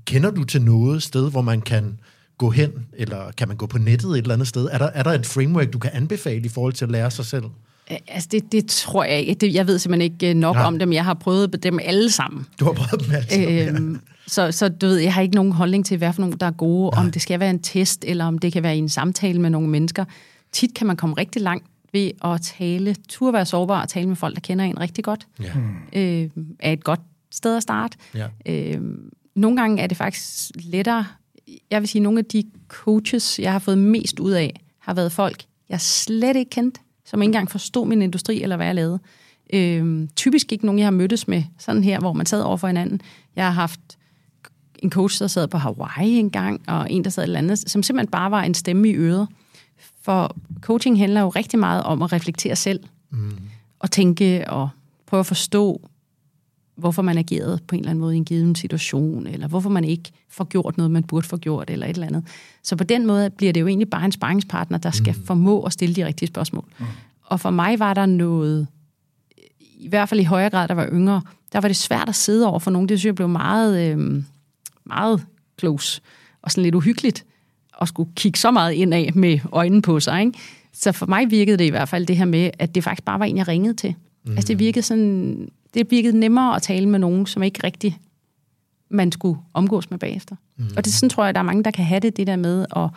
[0.06, 2.00] Kender du til noget sted, hvor man kan
[2.38, 4.70] gå hen, eller kan man gå på nettet et eller andet sted?
[4.72, 7.26] Er der, er der et framework, du kan anbefale i forhold til at lære sig
[7.26, 7.44] selv?
[8.08, 9.34] Altså, det, det tror jeg ikke.
[9.34, 10.68] Det, jeg ved simpelthen ikke nok ja.
[10.68, 10.94] om dem.
[10.94, 12.46] Jeg har prøvet dem alle sammen.
[12.60, 14.00] Du har prøvet dem alle sammen, øhm, ja.
[14.28, 16.52] Så, så du ved, jeg har ikke nogen holdning til, hvad for nogen, der er
[16.52, 16.92] gode.
[16.96, 17.06] Nej.
[17.06, 19.70] Om det skal være en test, eller om det kan være en samtale med nogle
[19.70, 20.06] mennesker.
[20.52, 24.16] Tit kan man komme rigtig langt ved at tale, turde være sårbar og tale med
[24.16, 25.28] folk, der kender en rigtig godt.
[25.42, 25.52] Ja.
[25.94, 26.30] Øh,
[26.60, 27.00] er et godt
[27.32, 27.98] sted at starte.
[28.16, 28.28] Ja.
[28.46, 28.82] Øh,
[29.36, 31.06] nogle gange er det faktisk lettere.
[31.72, 35.12] Jeg vil sige, nogle af de coaches, jeg har fået mest ud af, har været
[35.12, 39.00] folk, jeg slet ikke kendte, som ikke engang forstod min industri eller hvad jeg lavede.
[39.54, 42.68] Øh, typisk ikke nogen, jeg har mødtes med, sådan her, hvor man sad over for
[42.68, 43.02] hinanden.
[43.36, 43.80] Jeg har haft
[44.80, 47.70] en coach, der sad på Hawaii en gang, og en, der sad et eller andet,
[47.70, 49.28] som simpelthen bare var en stemme i øret.
[50.08, 52.80] For coaching handler jo rigtig meget om at reflektere selv,
[53.10, 53.32] mm.
[53.80, 54.70] og tænke og
[55.06, 55.82] prøve at forstå,
[56.76, 59.84] hvorfor man agerede på en eller anden måde i en given situation, eller hvorfor man
[59.84, 62.24] ikke får gjort noget, man burde få gjort, eller et eller andet.
[62.64, 65.26] Så på den måde bliver det jo egentlig bare en sparringspartner, der skal mm.
[65.26, 66.66] formå at stille de rigtige spørgsmål.
[66.80, 66.86] Mm.
[67.24, 68.68] Og for mig var der noget,
[69.60, 71.22] i hvert fald i højere grad, der var yngre,
[71.54, 72.90] der var det svært at sidde over for nogen.
[72.90, 74.24] Det synes jeg blev meget, øh,
[74.86, 75.26] meget
[75.60, 76.02] close,
[76.42, 77.26] og sådan lidt uhyggeligt,
[77.82, 80.22] at skulle kigge så meget ind af med øjnene på sig.
[80.22, 80.40] Ikke?
[80.74, 83.20] Så for mig virkede det i hvert fald det her med, at det faktisk bare
[83.20, 83.96] var en, jeg ringede til.
[84.26, 84.32] Mm.
[84.32, 87.98] Altså det virkede sådan, det virkede nemmere at tale med nogen, som ikke rigtig
[88.90, 90.36] man skulle omgås med bagefter.
[90.58, 90.66] Mm.
[90.78, 92.66] Og det sådan tror jeg, der er mange, der kan have det, det der med
[92.76, 92.90] at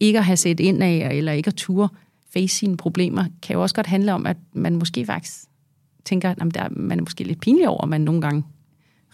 [0.00, 1.88] ikke at have set ind af, eller ikke at ture
[2.32, 5.34] face sine problemer, kan jo også godt handle om, at man måske faktisk
[6.04, 6.38] tænker, at
[6.70, 8.44] man er måske lidt pinlig over, at man nogle gange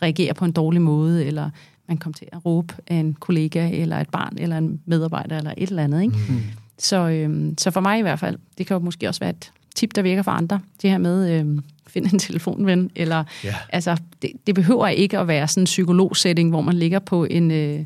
[0.03, 1.51] reagerer på en dårlig måde, eller
[1.89, 5.55] man kommer til at råbe af en kollega, eller et barn, eller en medarbejder, eller
[5.59, 6.03] et eller andet.
[6.03, 6.15] Ikke?
[6.29, 6.41] Mm.
[6.79, 9.53] Så, øhm, så for mig i hvert fald, det kan jo måske også være et
[9.75, 13.55] tip, der virker for andre, det her med, øhm, finde en telefonven, eller yeah.
[13.69, 17.51] altså, det, det behøver ikke at være sådan en psykologsætning, hvor man ligger på en
[17.51, 17.85] øh,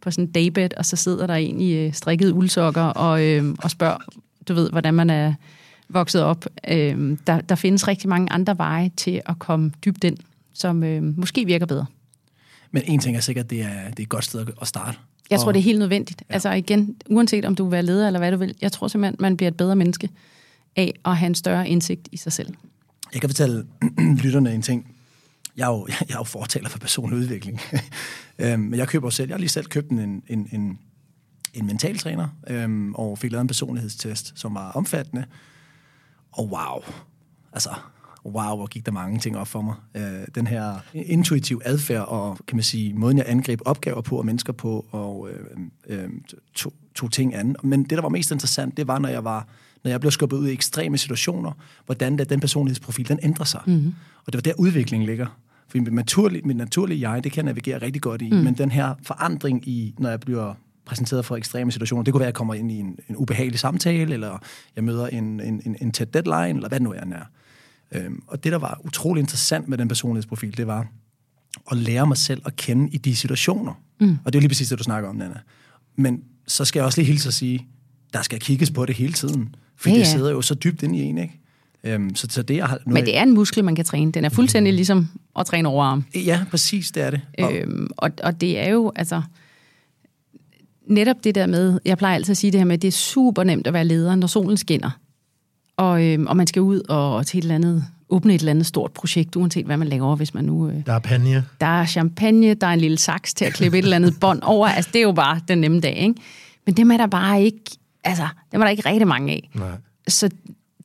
[0.00, 3.54] på sådan en daybed, og så sidder der en i øh, strikket uldsokker og, øh,
[3.58, 3.96] og spørger,
[4.48, 5.34] du ved, hvordan man er
[5.88, 6.46] vokset op.
[6.68, 10.16] Øh, der, der findes rigtig mange andre veje til at komme dybt ind,
[10.52, 11.86] som øh, måske virker bedre.
[12.70, 14.98] Men en ting er sikkert, det er, det er et godt sted at starte.
[15.30, 16.22] Jeg tror, og, det er helt nødvendigt.
[16.28, 16.34] Ja.
[16.34, 19.16] Altså igen, uanset om du vil være leder eller hvad du vil, jeg tror simpelthen,
[19.18, 20.08] man bliver et bedre menneske
[20.76, 22.54] af at have en større indsigt i sig selv.
[23.12, 23.66] Jeg kan fortælle
[24.24, 24.96] lytterne en ting.
[25.56, 27.60] Jeg er jo, jeg er jo fortaler for personlig udvikling.
[28.38, 30.78] øhm, men jeg køber selv, jeg har lige selv købt en, en, en,
[31.54, 35.24] en mentaltræner, øhm, og fik lavet en personlighedstest, som var omfattende.
[36.32, 36.82] Og wow,
[37.52, 37.70] altså
[38.24, 39.74] wow, hvor gik der mange ting op for mig.
[39.96, 44.26] Øh, den her intuitiv adfærd og, kan man sige, måden jeg angreb opgaver på og
[44.26, 46.10] mennesker på, og øh, øh,
[46.54, 47.64] to, to ting andet.
[47.64, 49.48] Men det, der var mest interessant, det var, når jeg var
[49.84, 51.52] når jeg blev skubbet ud i ekstreme situationer,
[51.86, 53.60] hvordan der, den personlighedsprofil, den ændrer sig.
[53.66, 53.94] Mm-hmm.
[54.26, 55.26] Og det var der udviklingen ligger.
[55.68, 58.36] For mit naturlige, mit naturlige jeg, det kan jeg navigere rigtig godt i, mm.
[58.36, 60.54] men den her forandring i, når jeg bliver
[60.84, 63.58] præsenteret for ekstreme situationer, det kunne være, at jeg kommer ind i en, en ubehagelig
[63.58, 64.38] samtale, eller
[64.76, 67.24] jeg møder en, en, en, en tæt deadline, eller hvad nu er.
[67.92, 70.86] Øhm, og det, der var utrolig interessant med den personlighedsprofil, det var
[71.70, 73.72] at lære mig selv at kende i de situationer.
[74.00, 74.18] Mm.
[74.24, 75.38] Og det er lige præcis det, du snakker om, Nana.
[75.96, 77.66] Men så skal jeg også lige hilse at sige,
[78.12, 79.54] der skal kigges på det hele tiden.
[79.76, 80.00] For ja, ja.
[80.00, 81.40] det sidder jo så dybt ind i en, ikke?
[81.84, 84.12] Øhm, så, så det, jeg har, nu Men det er en muskel, man kan træne.
[84.12, 86.04] Den er fuldstændig ligesom at træne overarm.
[86.14, 87.20] Ja, præcis, det er det.
[87.38, 89.22] Og, øhm, og, og det er jo, altså...
[90.86, 92.92] Netop det der med, jeg plejer altid at sige det her med, at det er
[92.92, 94.90] super nemt at være leder, når solen skinner.
[95.80, 98.66] Og, øhm, og man skal ud og til et eller andet, åbne et eller andet
[98.66, 100.68] stort projekt, uanset hvad man laver, hvis man nu...
[100.68, 101.44] Øh, der er panje.
[101.60, 104.42] Der er champagne, der er en lille saks til at klippe et eller andet bånd
[104.42, 104.68] over.
[104.68, 106.14] Altså, det er jo bare den nemme dag, ikke?
[106.66, 107.60] Men det er der bare ikke...
[108.04, 109.50] Altså, det var der ikke rigtig mange af.
[109.54, 109.68] Nej.
[110.08, 110.30] Så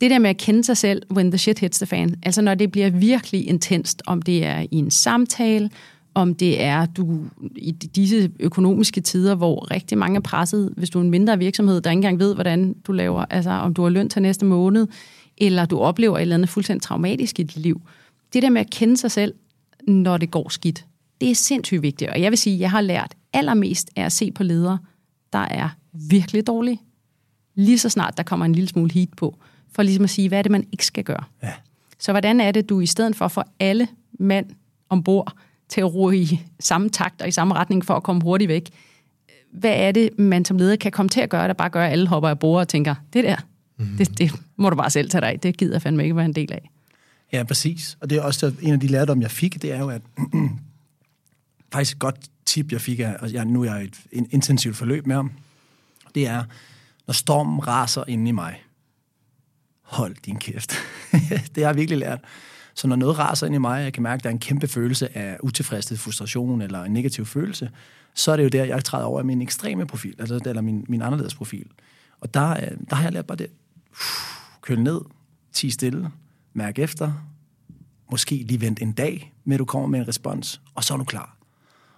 [0.02, 2.56] det der med at kende sig selv, when the shit hits the fan, altså når
[2.56, 5.70] det bliver virkelig intenst, om det er i en samtale,
[6.16, 11.00] om det er du i disse økonomiske tider, hvor rigtig mange er presset, hvis du
[11.00, 13.90] er en mindre virksomhed, der ikke engang ved, hvordan du laver, altså om du har
[13.90, 14.88] løn til næste måned,
[15.38, 17.82] eller du oplever et eller andet fuldstændig traumatisk i dit liv.
[18.34, 19.34] Det der med at kende sig selv,
[19.88, 20.86] når det går skidt,
[21.22, 22.12] det er sindssygt vigtigt.
[22.12, 24.78] Og jeg vil sige, at jeg har lært allermest af at se på ledere,
[25.34, 26.82] der er virkelig dårlige,
[27.56, 29.38] lige så snart der kommer en lille smule heat på,
[29.72, 31.24] for ligesom at sige, hvad er det, man ikke skal gøre.
[31.44, 31.54] Ja.
[32.00, 33.88] Så hvordan er det, du i stedet for at få alle
[34.20, 34.46] mand
[34.90, 35.34] ombord
[35.70, 38.70] til at ro i samme takt og i samme retning for at komme hurtigt væk,
[39.52, 41.92] hvad er det, man som leder kan komme til at gøre, der bare gør, at
[41.92, 43.36] alle hopper af bord og tænker, det der,
[43.78, 43.98] mm.
[43.98, 46.26] det, det må du bare selv tage dig af, det gider jeg fandme ikke være
[46.26, 46.70] en del af.
[47.34, 47.98] Ja, præcis.
[48.02, 50.02] Og det er også en af de lærdomme, jeg fik, det er jo, at
[51.74, 54.76] faktisk et godt tip, jeg fik, og jeg, nu er jeg i et en intensivt
[54.76, 55.32] forløb med ham,
[56.16, 56.44] det er,
[57.08, 58.64] når stormen raser ind i mig,
[59.82, 60.74] hold din kæft.
[61.56, 62.20] det har jeg virkelig lært.
[62.76, 64.68] Så når noget raser ind i mig, jeg kan mærke, at der er en kæmpe
[64.68, 67.72] følelse af utilfredshed, frustration eller en negativ følelse,
[68.14, 70.86] så er det jo der, jeg træder over i min ekstreme profil, altså, eller min,
[70.90, 71.66] min anderledes profil.
[72.20, 73.48] Og der, øh, der har jeg lært bare det.
[74.62, 75.02] Køl ned,
[75.54, 76.12] ti stille,
[76.54, 77.12] mærk efter,
[78.12, 80.98] måske lige vent en dag, med at du kommer med en respons, og så er
[80.98, 81.38] du klar.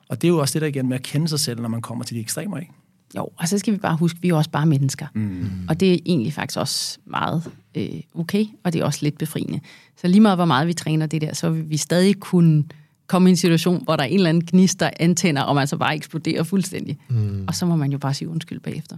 [0.10, 1.82] Og det er jo også det der igen med at kende sig selv, når man
[1.82, 2.72] kommer til de ekstremer, ikke?
[3.16, 5.08] Jo, og så skal vi bare huske, at vi er også bare mennesker.
[5.14, 5.50] Mm.
[5.70, 9.60] Og det er egentlig faktisk også meget øh, okay, og det er også lidt befriende.
[9.98, 12.64] Så lige meget hvor meget vi træner det der, så vil vi stadig kunne
[13.08, 15.78] komme i en situation, hvor der er en eller anden gnister antænder, og man så
[15.78, 16.98] bare eksploderer fuldstændig.
[17.10, 17.46] Mm.
[17.48, 18.98] Og så må man jo bare sige undskyld bagefter.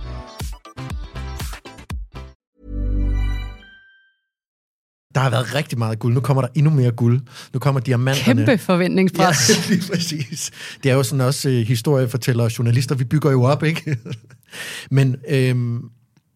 [5.15, 6.13] Der har været rigtig meget guld.
[6.13, 7.21] Nu kommer der endnu mere guld.
[7.53, 8.45] Nu kommer diamanterne.
[8.45, 9.49] Kæmpe forventningspres.
[9.49, 10.51] Ja, lige præcis.
[10.83, 12.95] Det er jo sådan også uh, historiefortællere og journalister.
[12.95, 13.97] Vi bygger jo op, ikke?
[14.91, 15.89] Men øhm,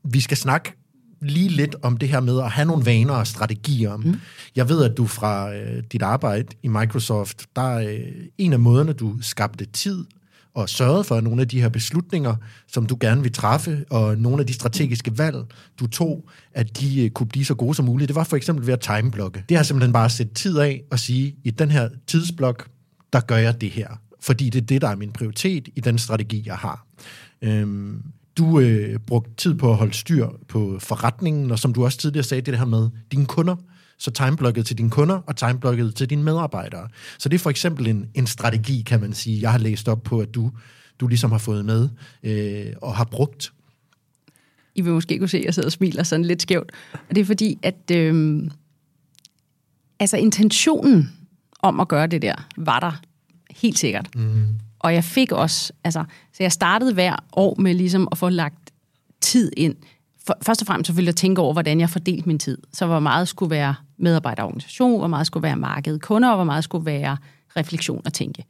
[0.04, 0.74] vi skal snakke
[1.22, 3.98] lige lidt om det her med at have nogle vaner og strategier.
[3.98, 4.20] Mm.
[4.56, 8.00] Jeg ved, at du fra øh, dit arbejde i Microsoft, der er øh,
[8.38, 10.06] en af måderne, du skabte tid
[10.56, 12.36] og sørget for, at nogle af de her beslutninger,
[12.68, 15.38] som du gerne vil træffe, og nogle af de strategiske valg,
[15.80, 18.08] du tog, at de øh, kunne blive så gode som muligt.
[18.08, 19.44] Det var for eksempel ved at timeblokke.
[19.50, 22.70] Det har simpelthen bare at sætte tid af og sige, i den her tidsblok,
[23.14, 23.88] der gør jeg det her.
[24.22, 26.86] Fordi det er det, der er min prioritet i den strategi, jeg har.
[27.42, 28.04] Øhm,
[28.38, 32.24] du øh, brugte tid på at holde styr på forretningen, og som du også tidligere
[32.24, 33.56] sagde, det, det her med dine kunder,
[33.98, 36.88] så timeblokket til dine kunder og timeblokket til dine medarbejdere.
[37.18, 40.04] Så det er for eksempel en, en strategi, kan man sige, jeg har læst op
[40.04, 40.52] på, at du,
[41.00, 41.90] du ligesom har fået med
[42.24, 43.54] øh, og har brugt.
[44.76, 46.72] I vil måske kunne se, at jeg sidder og smiler sådan lidt skævt.
[46.94, 48.44] Og det er fordi, at øh,
[50.00, 51.14] altså intentionen
[51.60, 53.02] om at gøre det der, var der
[53.52, 54.16] helt sikkert.
[54.16, 54.46] Mm.
[54.80, 58.74] Og jeg fik også, altså, så jeg startede hver år med ligesom at få lagt
[59.22, 59.76] tid ind.
[60.28, 62.58] For, først og fremmest selvfølgelig at tænke over, hvordan jeg fordelte min tid.
[62.74, 66.64] Så hvor meget skulle være medarbejderorganisation, hvor meget skulle være marked, kunder, og hvor meget
[66.64, 67.18] skulle være
[67.58, 68.46] refleksion og tænke.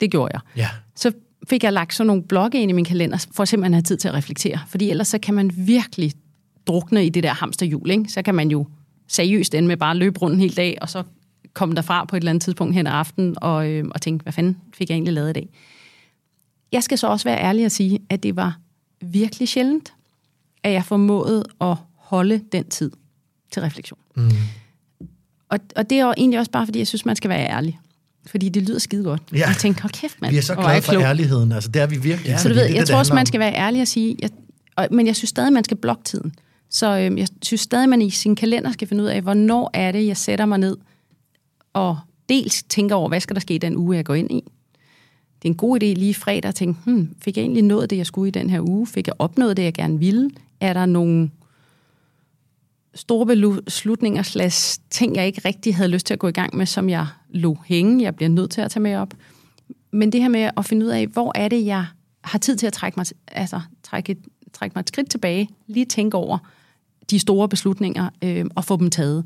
[0.00, 0.40] Det gjorde jeg.
[0.56, 0.68] Ja.
[0.94, 1.12] Så
[1.48, 3.96] fik jeg lagt sådan nogle blokke ind i min kalender, for simpelthen at have tid
[3.96, 4.60] til at reflektere.
[4.68, 6.12] Fordi ellers så kan man virkelig
[6.66, 7.90] drukne i det der hamsterhjul.
[7.90, 8.08] Ikke?
[8.08, 8.66] Så kan man jo
[9.08, 11.02] seriøst ende med bare at løbe rundt en hel dag, og så
[11.52, 14.32] komme derfra på et eller andet tidspunkt hen ad aftenen, og, øh, og tænke, hvad
[14.32, 15.48] fanden fik jeg egentlig lavet i dag?
[16.72, 18.58] Jeg skal så også være ærlig og sige, at det var
[19.00, 19.93] virkelig sjældent,
[20.64, 22.90] at jeg formåede at holde den tid
[23.52, 23.98] til refleksion.
[24.16, 24.30] Mm.
[25.48, 27.80] Og, og det er jo egentlig også bare, fordi jeg synes, man skal være ærlig.
[28.26, 29.22] Fordi det lyder skide godt.
[29.32, 29.48] Ja.
[29.48, 30.32] Jeg tænkte, hold kæft, mand.
[30.32, 31.02] Vi er så glade jeg for klog.
[31.02, 31.52] ærligheden.
[31.52, 32.30] Altså, det er vi virkelig.
[32.30, 32.38] Ja.
[32.38, 34.16] Så du ved, det er jeg det, tror også, man skal være ærlig og sige,
[34.22, 34.30] jeg,
[34.76, 36.34] og, men jeg synes stadig, man skal blokke tiden.
[36.70, 39.92] Så øhm, jeg synes stadig, man i sin kalender skal finde ud af, hvornår er
[39.92, 40.76] det, jeg sætter mig ned
[41.72, 41.98] og
[42.28, 44.44] dels tænker over, hvad skal der ske i den uge, jeg går ind i.
[45.42, 47.96] Det er en god idé lige fredag at tænke, hmm, fik jeg egentlig nået det,
[47.96, 48.86] jeg skulle i den her uge?
[48.86, 50.30] Fik jeg opnået det, jeg gerne ville?
[50.60, 51.30] Er der nogle
[52.94, 53.26] store
[53.62, 56.88] beslutninger, slags ting, jeg ikke rigtig havde lyst til at gå i gang med, som
[56.88, 59.14] jeg lå hænge, jeg bliver nødt til at tage med op.
[59.90, 61.86] Men det her med at finde ud af, hvor er det, jeg
[62.24, 64.18] har tid til at trække mig, altså, trække, et,
[64.52, 66.38] trække mig et skridt tilbage, lige tænke over
[67.10, 69.24] de store beslutninger øh, og få dem taget.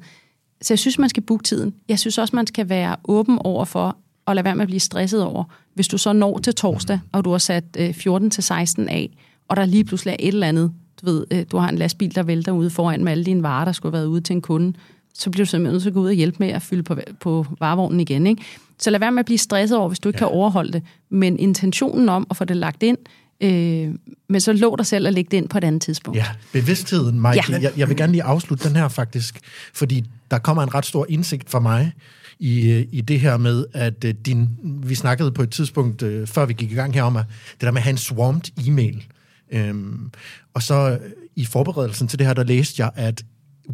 [0.63, 1.75] Så jeg synes, man skal booke tiden.
[1.89, 4.81] Jeg synes også, man skal være åben over for at lade være med at blive
[4.81, 8.43] stresset over, hvis du så når til torsdag, og du har sat øh, 14 til
[8.43, 9.11] 16 af,
[9.49, 12.15] og der lige pludselig er et eller andet, du ved, øh, du har en lastbil,
[12.15, 14.43] der vælter ude foran med alle dine varer, der skulle have været ude til en
[14.43, 14.73] kunde,
[15.15, 16.97] så bliver du simpelthen nødt til at gå ud og hjælpe med at fylde på,
[17.21, 18.27] på varevognen igen.
[18.27, 18.43] Ikke?
[18.79, 20.19] Så lad være med at blive stresset over, hvis du ikke ja.
[20.19, 20.83] kan overholde det.
[21.11, 22.99] Men intentionen om at få det lagt ind,
[23.41, 23.95] øh,
[24.29, 26.19] men så lå dig selv at lægge det ind på et andet tidspunkt.
[26.19, 27.45] Ja, bevidstheden, Mike.
[27.49, 27.59] Ja.
[27.61, 29.41] Jeg, jeg vil gerne lige afslutte den her faktisk,
[29.75, 31.93] fordi der kommer en ret stor indsigt for mig
[32.39, 36.47] i, øh, i det her med, at øh, din, vi snakkede på et tidspunkt, før
[36.47, 39.05] vi gik i gang her om, at det der med at have en swarmed e-mail.
[39.51, 40.11] Øhm,
[40.55, 43.25] og så øh, i forberedelsen til det her, der læste jeg, at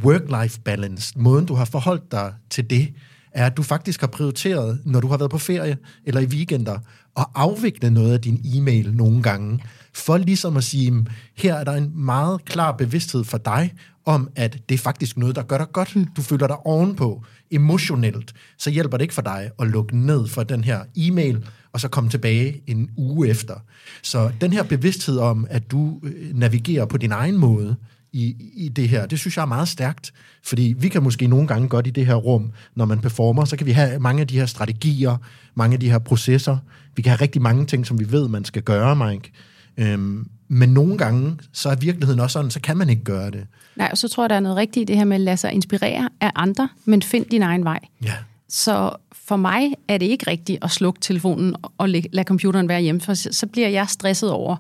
[0.04, 2.94] work-life balance, måden du har forholdt dig til det,
[3.34, 6.78] er, at du faktisk har prioriteret, når du har været på ferie eller i weekender,
[7.16, 9.64] at afvikle noget af din e-mail nogle gange,
[9.94, 13.74] for ligesom at sige, her er der en meget klar bevidsthed for dig,
[14.04, 15.96] om at det er faktisk noget, der gør dig godt.
[16.16, 20.42] Du føler dig ovenpå emotionelt, så hjælper det ikke for dig at lukke ned for
[20.42, 23.54] den her e-mail, og så komme tilbage en uge efter.
[24.02, 27.76] Så den her bevidsthed om, at du øh, navigerer på din egen måde,
[28.14, 29.06] i, i det her.
[29.06, 30.12] Det synes jeg er meget stærkt,
[30.42, 33.56] fordi vi kan måske nogle gange godt i det her rum, når man performer, så
[33.56, 35.16] kan vi have mange af de her strategier,
[35.54, 36.58] mange af de her processer.
[36.96, 39.32] Vi kan have rigtig mange ting, som vi ved, man skal gøre, Mike.
[39.76, 43.46] Øhm, men nogle gange, så er virkeligheden også sådan, så kan man ikke gøre det.
[43.76, 45.36] Nej, og så tror jeg, der er noget rigtigt i det her med at lade
[45.36, 47.80] sig inspirere af andre, men find din egen vej.
[48.04, 48.14] Ja.
[48.48, 53.00] Så for mig er det ikke rigtigt at slukke telefonen og lade computeren være hjemme,
[53.00, 54.56] for så bliver jeg stresset over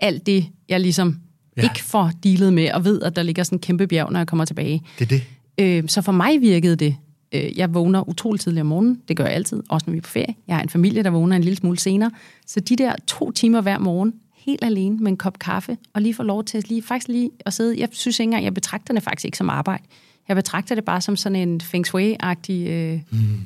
[0.00, 1.20] alt det, jeg ligesom
[1.56, 1.62] ja.
[1.62, 4.26] ikke får dealet med, og ved, at der ligger sådan en kæmpe bjerg, når jeg
[4.26, 4.82] kommer tilbage.
[4.98, 5.22] Det er det.
[5.58, 6.96] Øh, så for mig virkede det.
[7.32, 9.02] Øh, jeg vågner utroligt tidligt om morgenen.
[9.08, 10.34] Det gør jeg altid, også når vi er på ferie.
[10.48, 12.10] Jeg har en familie, der vågner en lille smule senere.
[12.46, 16.14] Så de der to timer hver morgen, helt alene med en kop kaffe, og lige
[16.14, 17.80] få lov til lige, faktisk lige at sidde.
[17.80, 19.82] Jeg synes ikke engang, jeg betragter det faktisk ikke som arbejde.
[20.28, 23.40] Jeg betragter det bare som sådan en feng shui-agtig øh, mm.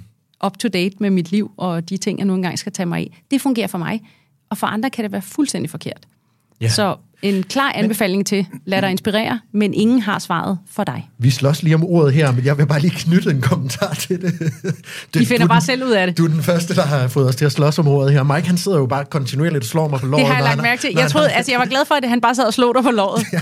[0.46, 3.22] up-to-date med mit liv, og de ting, jeg nu engang skal tage mig af.
[3.30, 4.02] Det fungerer for mig.
[4.50, 6.06] Og for andre kan det være fuldstændig forkert.
[6.60, 6.68] Ja.
[6.68, 11.08] Så en klar anbefaling til, lad dig inspirere, men ingen har svaret for dig.
[11.18, 14.22] Vi slås lige om ordet her, men jeg vil bare lige knytte en kommentar til
[14.22, 14.38] det.
[14.62, 14.74] det
[15.14, 16.18] De finder bare den, selv ud af det.
[16.18, 18.22] Du er den første, der har fået os til at slås om ordet her.
[18.22, 20.18] Mike, han sidder jo bare kontinuerligt og slår mig på låret.
[20.20, 20.90] Det har jeg lagt mærke til.
[20.94, 22.82] Jeg, han- troede, altså, jeg var glad for, at han bare sad og slog dig
[22.84, 23.24] på låret.
[23.32, 23.40] Ja,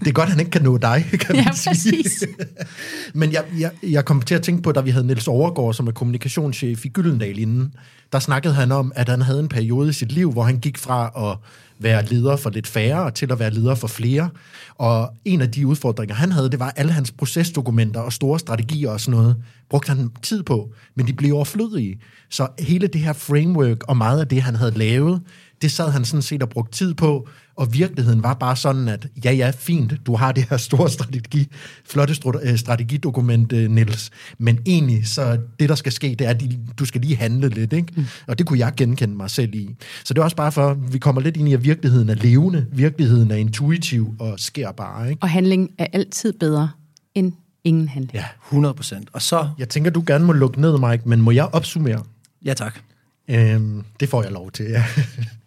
[0.00, 1.70] det er godt, han ikke kan nå dig, kan Ja, man sige.
[1.70, 2.24] præcis.
[3.14, 5.86] Men jeg, jeg, jeg kom til at tænke på, da vi havde Niels Overgaard, som
[5.86, 7.74] er kommunikationschef i Gyldendal inden,
[8.12, 10.78] der snakkede han om, at han havde en periode i sit liv, hvor han gik
[10.78, 11.36] fra at
[11.82, 14.30] være leder for lidt færre til at være leder for flere.
[14.74, 18.90] Og en af de udfordringer, han havde, det var alle hans procesdokumenter og store strategier
[18.90, 19.36] og sådan noget,
[19.70, 22.00] brugte han tid på, men de blev overflødige.
[22.30, 25.20] Så hele det her framework og meget af det, han havde lavet,
[25.62, 29.08] det sad han sådan set og brugte tid på, og virkeligheden var bare sådan, at
[29.24, 31.48] ja, ja, fint, du har det her store strategi,
[31.84, 36.42] flotte øh, strategidokument, øh, Niels, men egentlig, så det, der skal ske, det er, at
[36.78, 37.92] du skal lige handle lidt, ikke?
[37.96, 38.04] Mm.
[38.26, 39.76] Og det kunne jeg genkende mig selv i.
[40.04, 42.14] Så det er også bare for, at vi kommer lidt ind i, at virkeligheden er
[42.14, 45.22] levende, virkeligheden er intuitiv og sker bare, ikke?
[45.22, 46.70] Og handling er altid bedre
[47.14, 47.32] end
[47.64, 48.14] ingen handling.
[48.14, 48.24] Ja.
[48.48, 49.08] 100 procent.
[49.12, 52.02] Og så, Jeg tænker, du gerne må lukke ned, Mike, men må jeg opsummere?
[52.44, 52.78] ja tak.
[53.28, 54.84] Øhm, det får jeg lov til, ja.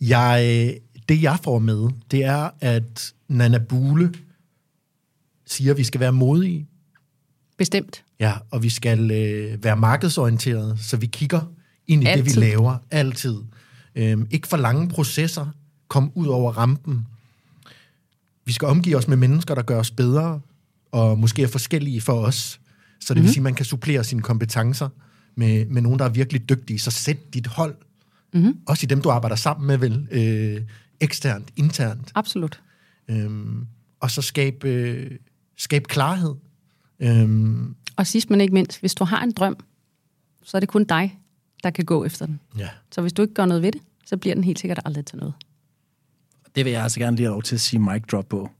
[0.00, 0.76] jeg,
[1.08, 4.12] det, jeg får med, det er, at Nana Bule
[5.46, 6.66] siger, at vi skal være modige,
[7.58, 8.04] Bestemt.
[8.20, 11.40] ja, og vi skal øh, være markedsorienterede, så vi kigger
[11.86, 12.24] ind i altid.
[12.24, 13.36] det, vi laver, altid.
[13.94, 15.46] Øhm, ikke for lange processer,
[15.88, 17.06] kom ud over rampen.
[18.44, 20.40] Vi skal omgive os med mennesker, der gør os bedre,
[20.92, 22.36] og måske er forskellige for os.
[22.36, 22.58] Så
[23.00, 23.24] det mm-hmm.
[23.24, 24.88] vil sige, at man kan supplere sine kompetencer
[25.34, 26.78] med, med nogen, der er virkelig dygtige.
[26.78, 27.74] Så sæt dit hold,
[28.32, 28.60] mm-hmm.
[28.66, 30.62] også i dem, du arbejder sammen med, vel, øh,
[31.00, 32.12] eksternt, internt.
[32.14, 32.62] Absolut.
[33.08, 33.66] Øhm,
[34.00, 35.10] og så skab, øh,
[35.56, 36.34] skab klarhed.
[37.00, 39.56] Øhm, Og sidst men ikke mindst, hvis du har en drøm,
[40.42, 41.18] så er det kun dig,
[41.62, 42.40] der kan gå efter den.
[42.58, 42.68] ja.
[42.92, 45.18] Så hvis du ikke gør noget ved det, så bliver den helt sikkert aldrig til
[45.18, 45.34] noget.
[46.54, 48.50] Det vil jeg altså gerne lige have lov til at sige mic drop på.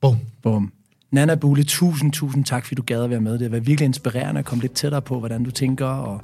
[0.00, 0.16] Bum.
[0.42, 0.72] Bum.
[1.10, 3.32] Nana Bule, tusind, tusind tak, fordi du gad at være med.
[3.32, 6.20] Det har været virkelig inspirerende at komme lidt tættere på, hvordan du tænker og,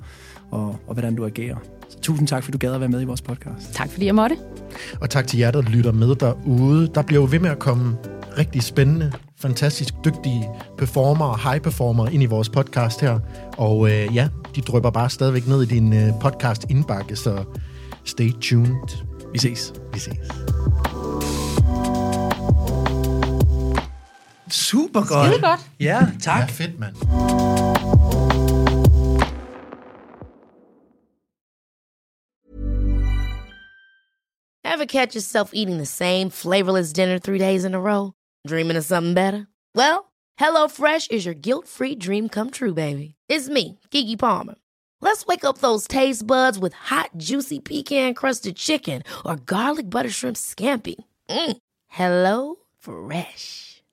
[0.50, 1.56] og, og hvordan du agerer.
[1.88, 3.72] Så tusind tak, fordi du gad at være med i vores podcast.
[3.72, 4.36] Tak fordi jeg måtte.
[5.00, 6.90] Og tak til jer, der lytter med derude.
[6.94, 7.96] Der bliver jo ved med at komme
[8.38, 13.18] rigtig spændende, fantastisk dygtige performer og high performer ind i vores podcast her.
[13.56, 17.44] Og øh, ja, de drøber bare stadigvæk ned i din øh, podcast indbakke, så
[18.04, 19.04] stay tuned.
[19.32, 19.72] Vi ses.
[19.92, 20.18] Vi ses.
[24.50, 25.26] Super godt.
[25.28, 25.60] Skide godt.
[25.80, 26.40] Ja, tak.
[26.40, 26.96] Ja, fedt, mand.
[34.64, 38.12] Ever catch yourself eating the same flavorless dinner three days in a row?
[38.46, 39.46] Dreaming of something better?
[39.74, 43.14] Well, Hello Fresh is your guilt-free dream come true, baby.
[43.28, 44.56] It's me, Kiki Palmer.
[45.00, 50.36] Let's wake up those taste buds with hot, juicy pecan-crusted chicken or garlic butter shrimp
[50.36, 50.96] scampi.
[51.30, 51.56] Mm.
[51.88, 53.73] Hello Fresh.